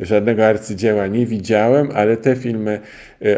żadnego 0.00 0.46
arcydzieła 0.46 1.06
nie 1.06 1.26
widziałem, 1.26 1.88
ale 1.94 2.16
te 2.16 2.36
filmy, 2.36 2.80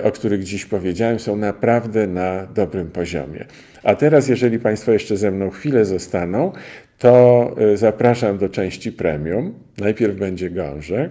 o 0.03 0.11
których 0.11 0.45
dziś 0.45 0.67
powiedziałem, 0.67 1.19
są 1.19 1.37
naprawdę 1.37 2.07
na 2.07 2.47
dobrym 2.55 2.91
poziomie. 2.91 3.45
A 3.83 3.95
teraz, 3.95 4.29
jeżeli 4.29 4.59
Państwo 4.59 4.93
jeszcze 4.93 5.17
ze 5.17 5.31
mną 5.31 5.51
chwilę 5.51 5.85
zostaną, 5.85 6.53
to 6.99 7.55
zapraszam 7.75 8.39
do 8.39 8.49
części 8.49 8.93
premium. 8.93 9.55
Najpierw 9.79 10.17
będzie 10.17 10.51
gążek. 10.51 11.11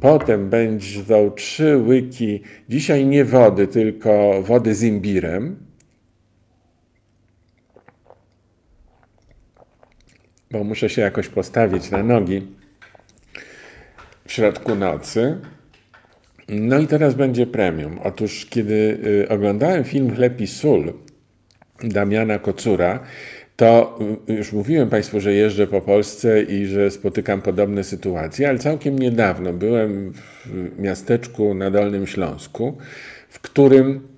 Potem 0.00 0.50
będą 0.50 1.30
trzy 1.30 1.76
łyki, 1.76 2.42
dzisiaj 2.68 3.06
nie 3.06 3.24
wody, 3.24 3.66
tylko 3.66 4.42
wody 4.42 4.74
z 4.74 4.82
imbirem. 4.82 5.56
Bo 10.52 10.64
muszę 10.64 10.88
się 10.88 11.02
jakoś 11.02 11.28
postawić 11.28 11.90
na 11.90 12.02
nogi 12.02 12.42
w 14.26 14.32
środku 14.32 14.74
nocy. 14.74 15.36
No 16.48 16.78
i 16.78 16.86
teraz 16.86 17.14
będzie 17.14 17.46
premium. 17.46 17.98
Otóż, 18.02 18.46
kiedy 18.50 18.98
y, 19.24 19.28
oglądałem 19.28 19.84
film 19.84 20.14
Chleb 20.14 20.40
i 20.40 20.46
sól 20.46 20.92
Damiana 21.84 22.38
Kocura, 22.38 23.00
to 23.56 23.98
y, 24.30 24.32
już 24.32 24.52
mówiłem 24.52 24.90
Państwu, 24.90 25.20
że 25.20 25.32
jeżdżę 25.32 25.66
po 25.66 25.80
Polsce 25.80 26.42
i 26.42 26.66
że 26.66 26.90
spotykam 26.90 27.42
podobne 27.42 27.84
sytuacje, 27.84 28.48
ale 28.48 28.58
całkiem 28.58 28.98
niedawno 28.98 29.52
byłem 29.52 30.12
w 30.44 30.78
miasteczku 30.78 31.54
na 31.54 31.70
Dolnym 31.70 32.06
Śląsku, 32.06 32.78
w 33.28 33.40
którym 33.40 34.11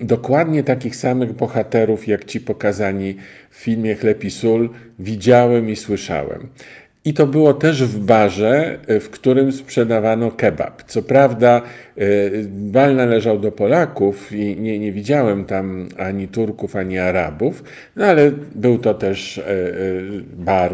dokładnie 0.00 0.62
takich 0.62 0.96
samych 0.96 1.32
bohaterów, 1.32 2.08
jak 2.08 2.24
ci 2.24 2.40
pokazani 2.40 3.16
w 3.50 3.56
filmie 3.56 3.94
Chleb 3.94 4.24
i 4.24 4.30
Sól, 4.30 4.70
widziałem 4.98 5.70
i 5.70 5.76
słyszałem. 5.76 6.48
I 7.04 7.14
to 7.14 7.26
było 7.26 7.54
też 7.54 7.84
w 7.84 7.98
barze, 7.98 8.78
w 9.00 9.08
którym 9.10 9.52
sprzedawano 9.52 10.30
kebab. 10.30 10.82
Co 10.82 11.02
prawda, 11.02 11.62
bal 12.48 12.96
należał 12.96 13.38
do 13.38 13.52
Polaków 13.52 14.32
i 14.32 14.56
nie, 14.56 14.78
nie 14.78 14.92
widziałem 14.92 15.44
tam 15.44 15.88
ani 15.98 16.28
Turków, 16.28 16.76
ani 16.76 16.98
Arabów, 16.98 17.64
no 17.96 18.04
ale 18.06 18.30
był 18.54 18.78
to 18.78 18.94
też 18.94 19.42
bar 20.36 20.72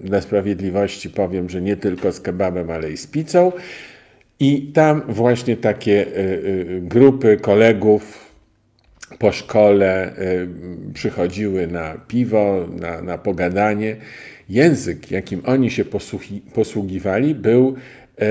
dla 0.00 0.20
sprawiedliwości, 0.20 1.10
powiem, 1.10 1.50
że 1.50 1.62
nie 1.62 1.76
tylko 1.76 2.12
z 2.12 2.20
kebabem, 2.20 2.70
ale 2.70 2.90
i 2.90 2.96
z 2.96 3.06
pizzą. 3.06 3.52
I 4.40 4.62
tam 4.74 5.02
właśnie 5.08 5.56
takie 5.56 6.06
grupy 6.80 7.36
kolegów 7.36 8.25
po 9.18 9.32
szkole 9.32 10.12
przychodziły 10.94 11.66
na 11.66 11.94
piwo, 12.08 12.68
na, 12.80 13.02
na 13.02 13.18
pogadanie 13.18 13.96
język, 14.48 15.10
jakim 15.10 15.42
oni 15.46 15.70
się 15.70 15.84
posługi, 15.84 16.42
posługiwali, 16.54 17.34
był 17.34 17.74
e, 18.18 18.26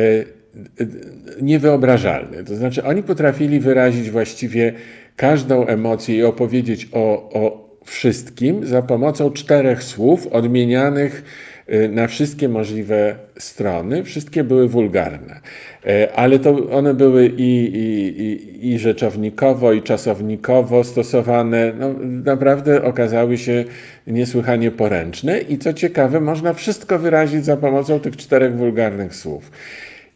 niewyobrażalny. 1.42 2.44
To 2.44 2.56
znaczy, 2.56 2.84
oni 2.84 3.04
potrafili 3.04 3.60
wyrazić 3.60 4.10
właściwie 4.10 4.74
każdą 5.16 5.68
emocję 5.68 6.18
i 6.18 6.24
opowiedzieć 6.24 6.88
o, 6.92 7.30
o 7.34 7.66
wszystkim 7.86 8.68
za 8.68 8.82
pomocą 8.82 9.32
czterech 9.32 9.84
słów 9.84 10.28
odmienianych 10.28 11.24
Y, 11.24 11.55
na 11.90 12.08
wszystkie 12.08 12.50
możliwe 12.50 13.16
strony. 13.40 14.04
Wszystkie 14.04 14.44
były 14.44 14.68
wulgarne, 14.68 15.40
y, 15.86 16.14
ale 16.14 16.40
to 16.40 16.70
one 16.70 16.94
były 16.94 17.28
i, 17.28 17.76
i, 17.76 18.22
i, 18.22 18.74
i 18.74 18.80
rzeczownikowo, 18.80 19.74
i 19.74 19.82
czasownikowo 19.82 20.84
stosowane. 20.84 21.74
No, 21.80 21.94
naprawdę 22.04 22.84
okazały 22.84 23.38
się 23.38 23.64
niesłychanie 24.08 24.72
poręczne 24.72 25.40
i 25.40 25.58
co 25.58 25.74
ciekawe, 25.74 26.20
można 26.20 26.54
wszystko 26.54 27.00
wyrazić 27.00 27.46
za 27.46 27.58
pomocą 27.58 28.00
tych 28.00 28.18
czterech 28.18 28.58
wulgarnych 28.58 29.16
słów. 29.16 29.52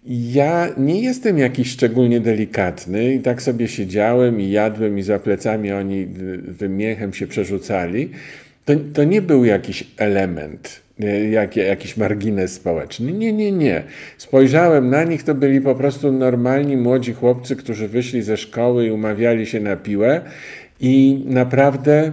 Ja 0.05 0.69
nie 0.77 1.01
jestem 1.01 1.37
jakiś 1.37 1.69
szczególnie 1.69 2.19
delikatny 2.19 3.13
i 3.13 3.19
tak 3.19 3.41
sobie 3.41 3.67
siedziałem 3.67 4.41
i 4.41 4.51
jadłem 4.51 4.97
i 4.99 5.01
za 5.01 5.19
plecami 5.19 5.71
oni 5.71 6.07
tym 6.59 6.77
miechem 6.77 7.13
się 7.13 7.27
przerzucali. 7.27 8.09
To, 8.69 8.73
to 8.93 9.03
nie 9.03 9.21
był 9.21 9.45
jakiś 9.45 9.87
element 9.97 10.81
jak, 11.31 11.55
jakiś 11.55 11.97
margines 11.97 12.53
społeczny. 12.53 13.11
Nie, 13.11 13.33
nie, 13.33 13.51
nie. 13.51 13.83
Spojrzałem 14.17 14.89
na 14.89 15.03
nich, 15.03 15.23
to 15.23 15.35
byli 15.35 15.61
po 15.61 15.75
prostu 15.75 16.11
normalni 16.11 16.77
młodzi 16.77 17.13
chłopcy, 17.13 17.55
którzy 17.55 17.87
wyszli 17.87 18.21
ze 18.21 18.37
szkoły 18.37 18.85
i 18.87 18.91
umawiali 18.91 19.45
się 19.45 19.59
na 19.59 19.75
piłę 19.75 20.21
i 20.79 21.23
naprawdę 21.25 22.11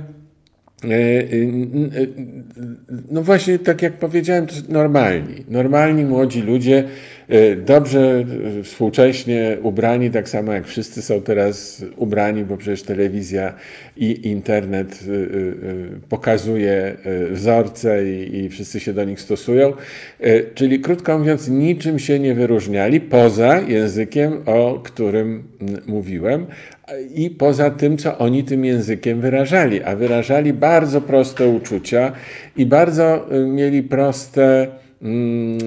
no 3.11 3.23
właśnie, 3.23 3.59
tak 3.59 3.83
jak 3.83 3.93
powiedziałem, 3.93 4.47
to 4.47 4.55
normalni, 4.69 5.45
normalni 5.49 6.05
młodzi 6.05 6.43
ludzie, 6.43 6.85
E, 7.29 7.57
dobrze 7.57 8.25
e, 8.59 8.63
współcześnie 8.63 9.57
ubrani, 9.63 10.11
tak 10.11 10.29
samo 10.29 10.53
jak 10.53 10.67
wszyscy 10.67 11.03
są 11.03 11.23
teraz 11.23 11.85
ubrani, 11.97 12.45
bo 12.45 12.57
przecież 12.57 12.83
telewizja 12.83 13.55
i 13.97 14.29
internet 14.29 15.01
e, 15.01 16.09
pokazuje 16.09 16.97
wzorce 17.31 18.09
i, 18.09 18.37
i 18.37 18.49
wszyscy 18.49 18.81
się 18.81 18.93
do 18.93 19.05
nich 19.05 19.21
stosują. 19.21 19.73
Czyli 20.55 20.81
krótko 20.81 21.19
mówiąc, 21.19 21.49
niczym 21.49 21.99
się 21.99 22.19
nie 22.19 22.35
wyróżniali 22.35 23.01
poza 23.01 23.61
językiem, 23.61 24.43
o 24.47 24.81
którym 24.85 25.45
mówiłem, 25.87 26.47
i 27.15 27.31
poza 27.31 27.71
tym, 27.71 27.97
co 27.99 28.19
oni 28.19 28.45
tym 28.45 28.65
językiem 28.65 29.21
wyrażali, 29.21 29.83
a 29.83 29.97
wyrażali 29.97 30.53
bardzo 30.53 31.01
proste 31.01 31.49
uczucia 31.49 32.13
i 32.57 32.67
bardzo 32.67 33.27
mieli 33.47 33.83
proste. 33.83 34.69
Mm, 35.03 35.59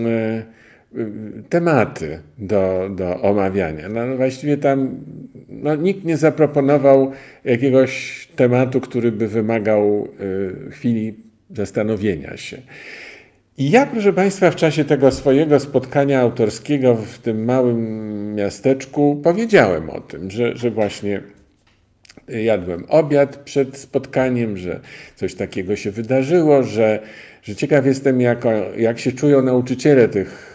tematy 1.50 2.20
do, 2.38 2.90
do 2.96 3.22
omawiania. 3.22 3.90
No, 3.90 4.18
właściwie 4.18 4.58
tam 4.58 4.96
no, 5.50 5.76
nikt 5.76 6.06
nie 6.06 6.18
zaproponował 6.18 7.12
jakiegoś 7.44 8.28
tematu, 8.36 8.82
który 8.82 9.12
by 9.12 9.28
wymagał 9.28 10.08
y, 10.68 10.72
chwili 10.72 11.16
zastanowienia 11.56 12.38
się. 12.38 12.58
I 13.60 13.70
ja, 13.70 13.86
proszę 13.86 14.14
Państwa, 14.14 14.52
w 14.52 14.56
czasie 14.56 14.86
tego 14.86 15.12
swojego 15.12 15.60
spotkania 15.60 16.22
autorskiego 16.22 16.96
w 16.96 17.18
tym 17.18 17.46
małym 17.46 18.36
miasteczku 18.36 19.22
powiedziałem 19.24 19.90
o 19.90 20.02
tym, 20.02 20.32
że, 20.32 20.58
że 20.58 20.72
właśnie 20.72 21.22
jadłem 22.28 22.86
obiad 22.90 23.38
przed 23.38 23.78
spotkaniem, 23.78 24.58
że 24.58 24.80
coś 25.16 25.36
takiego 25.36 25.76
się 25.76 25.92
wydarzyło, 25.92 26.64
że, 26.64 27.00
że 27.44 27.56
ciekaw 27.56 27.86
jestem, 27.86 28.22
jak, 28.22 28.46
jak 28.78 29.00
się 29.00 29.12
czują 29.12 29.42
nauczyciele 29.42 30.08
tych 30.08 30.49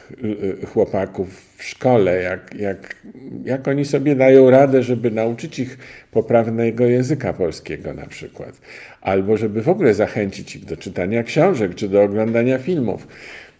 chłopaków 0.67 1.55
w 1.57 1.65
szkole, 1.65 2.23
jak, 2.23 2.55
jak, 2.59 2.97
jak 3.45 3.69
oni 3.69 3.85
sobie 3.85 4.17
dają 4.17 4.51
radę, 4.51 4.83
żeby 4.83 5.11
nauczyć 5.11 5.59
ich 5.59 5.79
poprawnego 6.11 6.87
języka 6.87 7.33
polskiego 7.33 7.95
na 7.95 8.07
przykład, 8.07 8.61
albo 9.01 9.37
żeby 9.37 9.63
w 9.63 9.69
ogóle 9.69 9.95
zachęcić 9.95 10.57
ich 10.57 10.65
do 10.65 10.77
czytania 10.77 11.23
książek 11.23 11.75
czy 11.75 11.89
do 11.89 12.03
oglądania 12.03 12.59
filmów. 12.59 13.09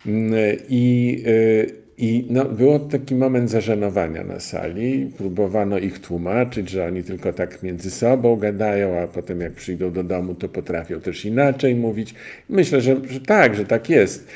Mm, 0.07 0.35
I, 0.69 1.23
y, 1.27 1.85
i 1.99 2.27
no, 2.31 2.45
taki 2.79 3.15
moment 3.15 3.51
zażenowania 3.51 4.25
na 4.25 4.41
sali. 4.41 5.11
Próbowano 5.19 5.79
ich 5.79 5.99
tłumaczyć, 5.99 6.71
że 6.71 6.87
oni 6.87 7.03
tylko 7.03 7.33
tak 7.33 7.63
między 7.63 7.91
sobą 7.91 8.37
gadają, 8.37 9.01
a 9.01 9.07
potem 9.07 9.41
jak 9.41 9.53
przyjdą 9.53 9.93
do 9.93 10.05
domu, 10.05 10.35
to 10.35 10.49
potrafią 10.49 11.01
też 11.01 11.25
inaczej 11.25 11.75
mówić. 11.75 12.15
Myślę, 12.49 12.81
że, 12.81 12.97
że 13.09 13.21
tak, 13.21 13.55
że 13.55 13.65
tak 13.65 13.91
jest. 13.91 14.29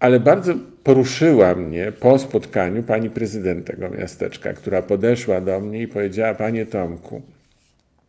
Ale 0.00 0.20
bardzo 0.20 0.54
poruszyła 0.84 1.54
mnie 1.54 1.92
po 2.00 2.18
spotkaniu 2.18 2.82
pani 2.82 3.10
prezydent 3.10 3.66
tego 3.66 3.90
miasteczka, 3.90 4.52
która 4.52 4.82
podeszła 4.82 5.40
do 5.40 5.60
mnie 5.60 5.82
i 5.82 5.88
powiedziała: 5.88 6.34
Panie 6.34 6.66
Tomku, 6.66 7.22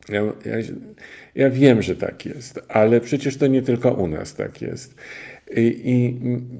ja, 0.10 0.22
ja, 0.22 0.58
ja 1.36 1.50
wiem, 1.50 1.82
że 1.82 1.96
tak 1.96 2.26
jest, 2.26 2.60
ale 2.68 3.02
przecież 3.02 3.38
to 3.38 3.48
nie 3.48 3.62
tylko 3.62 3.94
u 3.94 4.08
nas 4.08 4.36
tak 4.36 4.62
jest. 4.62 4.96
I, 5.56 5.82
I, 5.86 6.20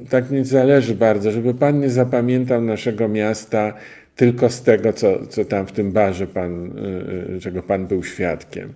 tak 0.10 0.32
mi 0.32 0.46
zależy 0.46 0.96
bardzo, 0.96 1.32
żeby 1.32 1.54
Pan 1.54 1.80
nie 1.80 1.90
zapamiętał 1.90 2.62
naszego 2.62 3.08
miasta 3.08 3.74
tylko 4.16 4.50
z 4.50 4.62
tego, 4.62 4.94
co, 4.94 5.28
co 5.28 5.46
tam 5.46 5.68
w 5.68 5.72
tym 5.72 5.92
barze 5.92 6.28
pan, 6.28 6.78
y, 6.78 7.36
y, 7.36 7.40
czego 7.40 7.64
Pan 7.64 7.88
był 7.88 8.04
świadkiem 8.04 8.74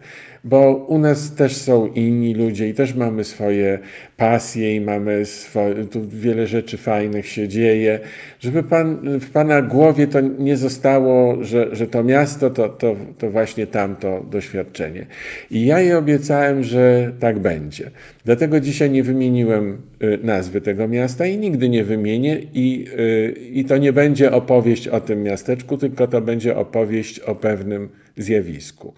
bo 0.49 0.75
u 0.75 0.97
nas 0.97 1.35
też 1.35 1.55
są 1.55 1.87
inni 1.87 2.33
ludzie 2.33 2.69
i 2.69 2.73
też 2.73 2.95
mamy 2.95 3.23
swoje 3.23 3.79
pasje 4.17 4.75
i 4.75 4.81
mamy 4.81 5.25
swoje, 5.25 5.85
tu 5.85 6.09
wiele 6.09 6.47
rzeczy 6.47 6.77
fajnych 6.77 7.27
się 7.27 7.47
dzieje, 7.47 7.99
żeby 8.39 8.63
pan, 8.63 9.19
w 9.19 9.29
Pana 9.29 9.61
głowie 9.61 10.07
to 10.07 10.21
nie 10.21 10.57
zostało, 10.57 11.43
że, 11.43 11.75
że 11.75 11.87
to 11.87 12.03
miasto 12.03 12.49
to, 12.49 12.69
to, 12.69 12.95
to 13.17 13.29
właśnie 13.29 13.67
tamto 13.67 14.25
doświadczenie. 14.31 15.05
I 15.51 15.65
ja 15.65 15.81
jej 15.81 15.93
obiecałem, 15.93 16.63
że 16.63 17.11
tak 17.19 17.39
będzie. 17.39 17.91
Dlatego 18.25 18.59
dzisiaj 18.59 18.91
nie 18.91 19.03
wymieniłem 19.03 19.81
y, 20.03 20.19
nazwy 20.23 20.61
tego 20.61 20.87
miasta 20.87 21.25
i 21.25 21.37
nigdy 21.37 21.69
nie 21.69 21.83
wymienię 21.83 22.41
i, 22.53 22.85
y, 22.99 23.31
i 23.51 23.65
to 23.65 23.77
nie 23.77 23.93
będzie 23.93 24.31
opowieść 24.31 24.87
o 24.87 25.01
tym 25.01 25.23
miasteczku, 25.23 25.77
tylko 25.77 26.07
to 26.07 26.21
będzie 26.21 26.57
opowieść 26.57 27.19
o 27.19 27.35
pewnym 27.35 27.89
zjawisku. 28.17 28.93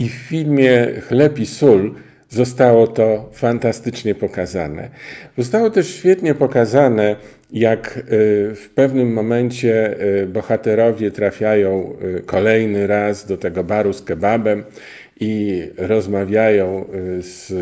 I 0.00 0.08
w 0.08 0.12
filmie 0.12 0.86
Chleb 1.08 1.38
i 1.38 1.46
sól 1.46 1.94
zostało 2.28 2.86
to 2.86 3.30
fantastycznie 3.32 4.14
pokazane. 4.14 4.90
Zostało 5.38 5.70
też 5.70 5.94
świetnie 5.94 6.34
pokazane, 6.34 7.16
jak 7.52 7.96
y, 7.98 8.02
w 8.54 8.70
pewnym 8.74 9.12
momencie 9.12 10.00
y, 10.22 10.26
bohaterowie 10.26 11.10
trafiają 11.10 11.96
y, 12.18 12.22
kolejny 12.26 12.86
raz 12.86 13.26
do 13.26 13.36
tego 13.36 13.64
baru 13.64 13.92
z 13.92 14.02
kebabem 14.02 14.64
i 15.20 15.62
rozmawiają 15.76 16.84
z 17.20 17.52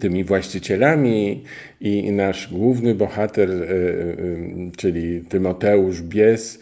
tymi 0.00 0.24
właścicielami 0.24 1.44
i 1.80 2.12
nasz 2.12 2.52
główny 2.52 2.94
bohater, 2.94 3.48
czyli 4.76 5.20
Tymoteusz 5.20 6.02
Bies, 6.02 6.58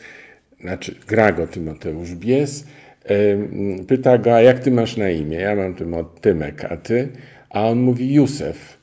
znaczy 0.61 0.95
gra 1.09 1.33
go 1.33 1.47
Tymoteusz 1.47 2.15
Bies, 2.15 2.65
pyta 3.89 4.19
go, 4.19 4.35
a 4.35 4.41
jak 4.41 4.59
ty 4.59 4.71
masz 4.71 4.97
na 4.97 5.11
imię? 5.11 5.37
Ja 5.37 5.55
mam 5.55 5.75
Tymek, 6.21 6.65
a 6.65 6.77
ty? 6.77 7.09
A 7.51 7.69
on 7.69 7.79
mówi 7.79 8.15
Józef, 8.15 8.79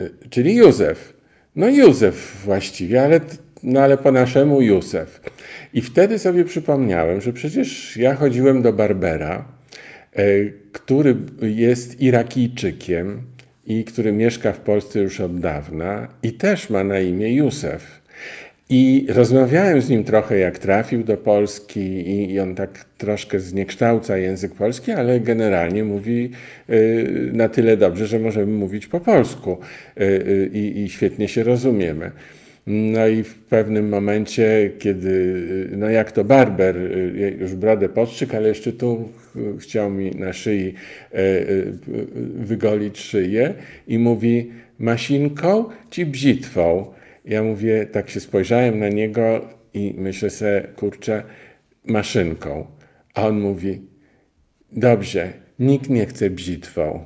y, 0.00 0.10
czyli 0.30 0.54
Józef. 0.54 1.16
No 1.56 1.68
Józef 1.68 2.42
właściwie, 2.44 3.02
ale, 3.02 3.20
no 3.62 3.80
ale 3.80 3.98
po 3.98 4.12
naszemu 4.12 4.62
Józef. 4.62 5.20
I 5.74 5.82
wtedy 5.82 6.18
sobie 6.18 6.44
przypomniałem, 6.44 7.20
że 7.20 7.32
przecież 7.32 7.96
ja 7.96 8.14
chodziłem 8.14 8.62
do 8.62 8.72
Barbera, 8.72 9.48
e, 10.12 10.22
który 10.72 11.16
jest 11.42 12.00
Irakijczykiem 12.00 13.22
i 13.66 13.84
który 13.84 14.12
mieszka 14.12 14.52
w 14.52 14.60
Polsce 14.60 15.00
już 15.00 15.20
od 15.20 15.40
dawna 15.40 16.08
i 16.22 16.32
też 16.32 16.70
ma 16.70 16.84
na 16.84 17.00
imię 17.00 17.34
Józef. 17.34 18.00
I 18.70 19.06
rozmawiałem 19.08 19.80
z 19.80 19.88
nim 19.88 20.04
trochę, 20.04 20.38
jak 20.38 20.58
trafił 20.58 21.04
do 21.04 21.16
Polski, 21.16 21.80
i, 21.80 22.32
i 22.32 22.40
on 22.40 22.54
tak 22.54 22.84
troszkę 22.98 23.40
zniekształca 23.40 24.18
język 24.18 24.54
polski, 24.54 24.92
ale 24.92 25.20
generalnie 25.20 25.84
mówi 25.84 26.30
y, 26.70 27.30
na 27.32 27.48
tyle 27.48 27.76
dobrze, 27.76 28.06
że 28.06 28.18
możemy 28.18 28.52
mówić 28.52 28.86
po 28.86 29.00
polsku 29.00 29.58
y, 30.00 30.04
y, 30.04 30.50
i 30.52 30.88
świetnie 30.88 31.28
się 31.28 31.42
rozumiemy. 31.42 32.10
No 32.66 33.06
i 33.06 33.22
w 33.22 33.34
pewnym 33.34 33.88
momencie, 33.88 34.70
kiedy, 34.78 35.44
no 35.76 35.90
jak 35.90 36.12
to 36.12 36.24
barber, 36.24 36.76
już 37.40 37.54
brodę 37.54 37.88
podszczyk, 37.88 38.34
ale 38.34 38.48
jeszcze 38.48 38.72
tu 38.72 39.08
chciał 39.58 39.90
mi 39.90 40.10
na 40.10 40.32
szyi 40.32 40.74
wygolić 42.34 42.98
szyję 42.98 43.54
i 43.88 43.98
mówi 43.98 44.50
masinką 44.78 45.64
czy 45.90 46.06
bzitwą? 46.06 46.96
Ja 47.26 47.42
mówię, 47.42 47.86
tak 47.86 48.10
się 48.10 48.20
spojrzałem 48.20 48.78
na 48.78 48.88
niego 48.88 49.48
i 49.74 49.94
myślę 49.98 50.30
sobie, 50.30 50.68
kurczę, 50.76 51.22
maszynką. 51.84 52.66
A 53.14 53.26
on 53.26 53.40
mówi, 53.40 53.82
dobrze, 54.72 55.32
nikt 55.58 55.90
nie 55.90 56.06
chce 56.06 56.30
bzitwą. 56.30 57.04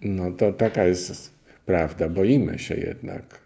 No 0.00 0.32
to 0.32 0.52
taka 0.52 0.84
jest 0.84 1.34
prawda, 1.64 2.08
boimy 2.08 2.58
się 2.58 2.74
jednak. 2.74 3.45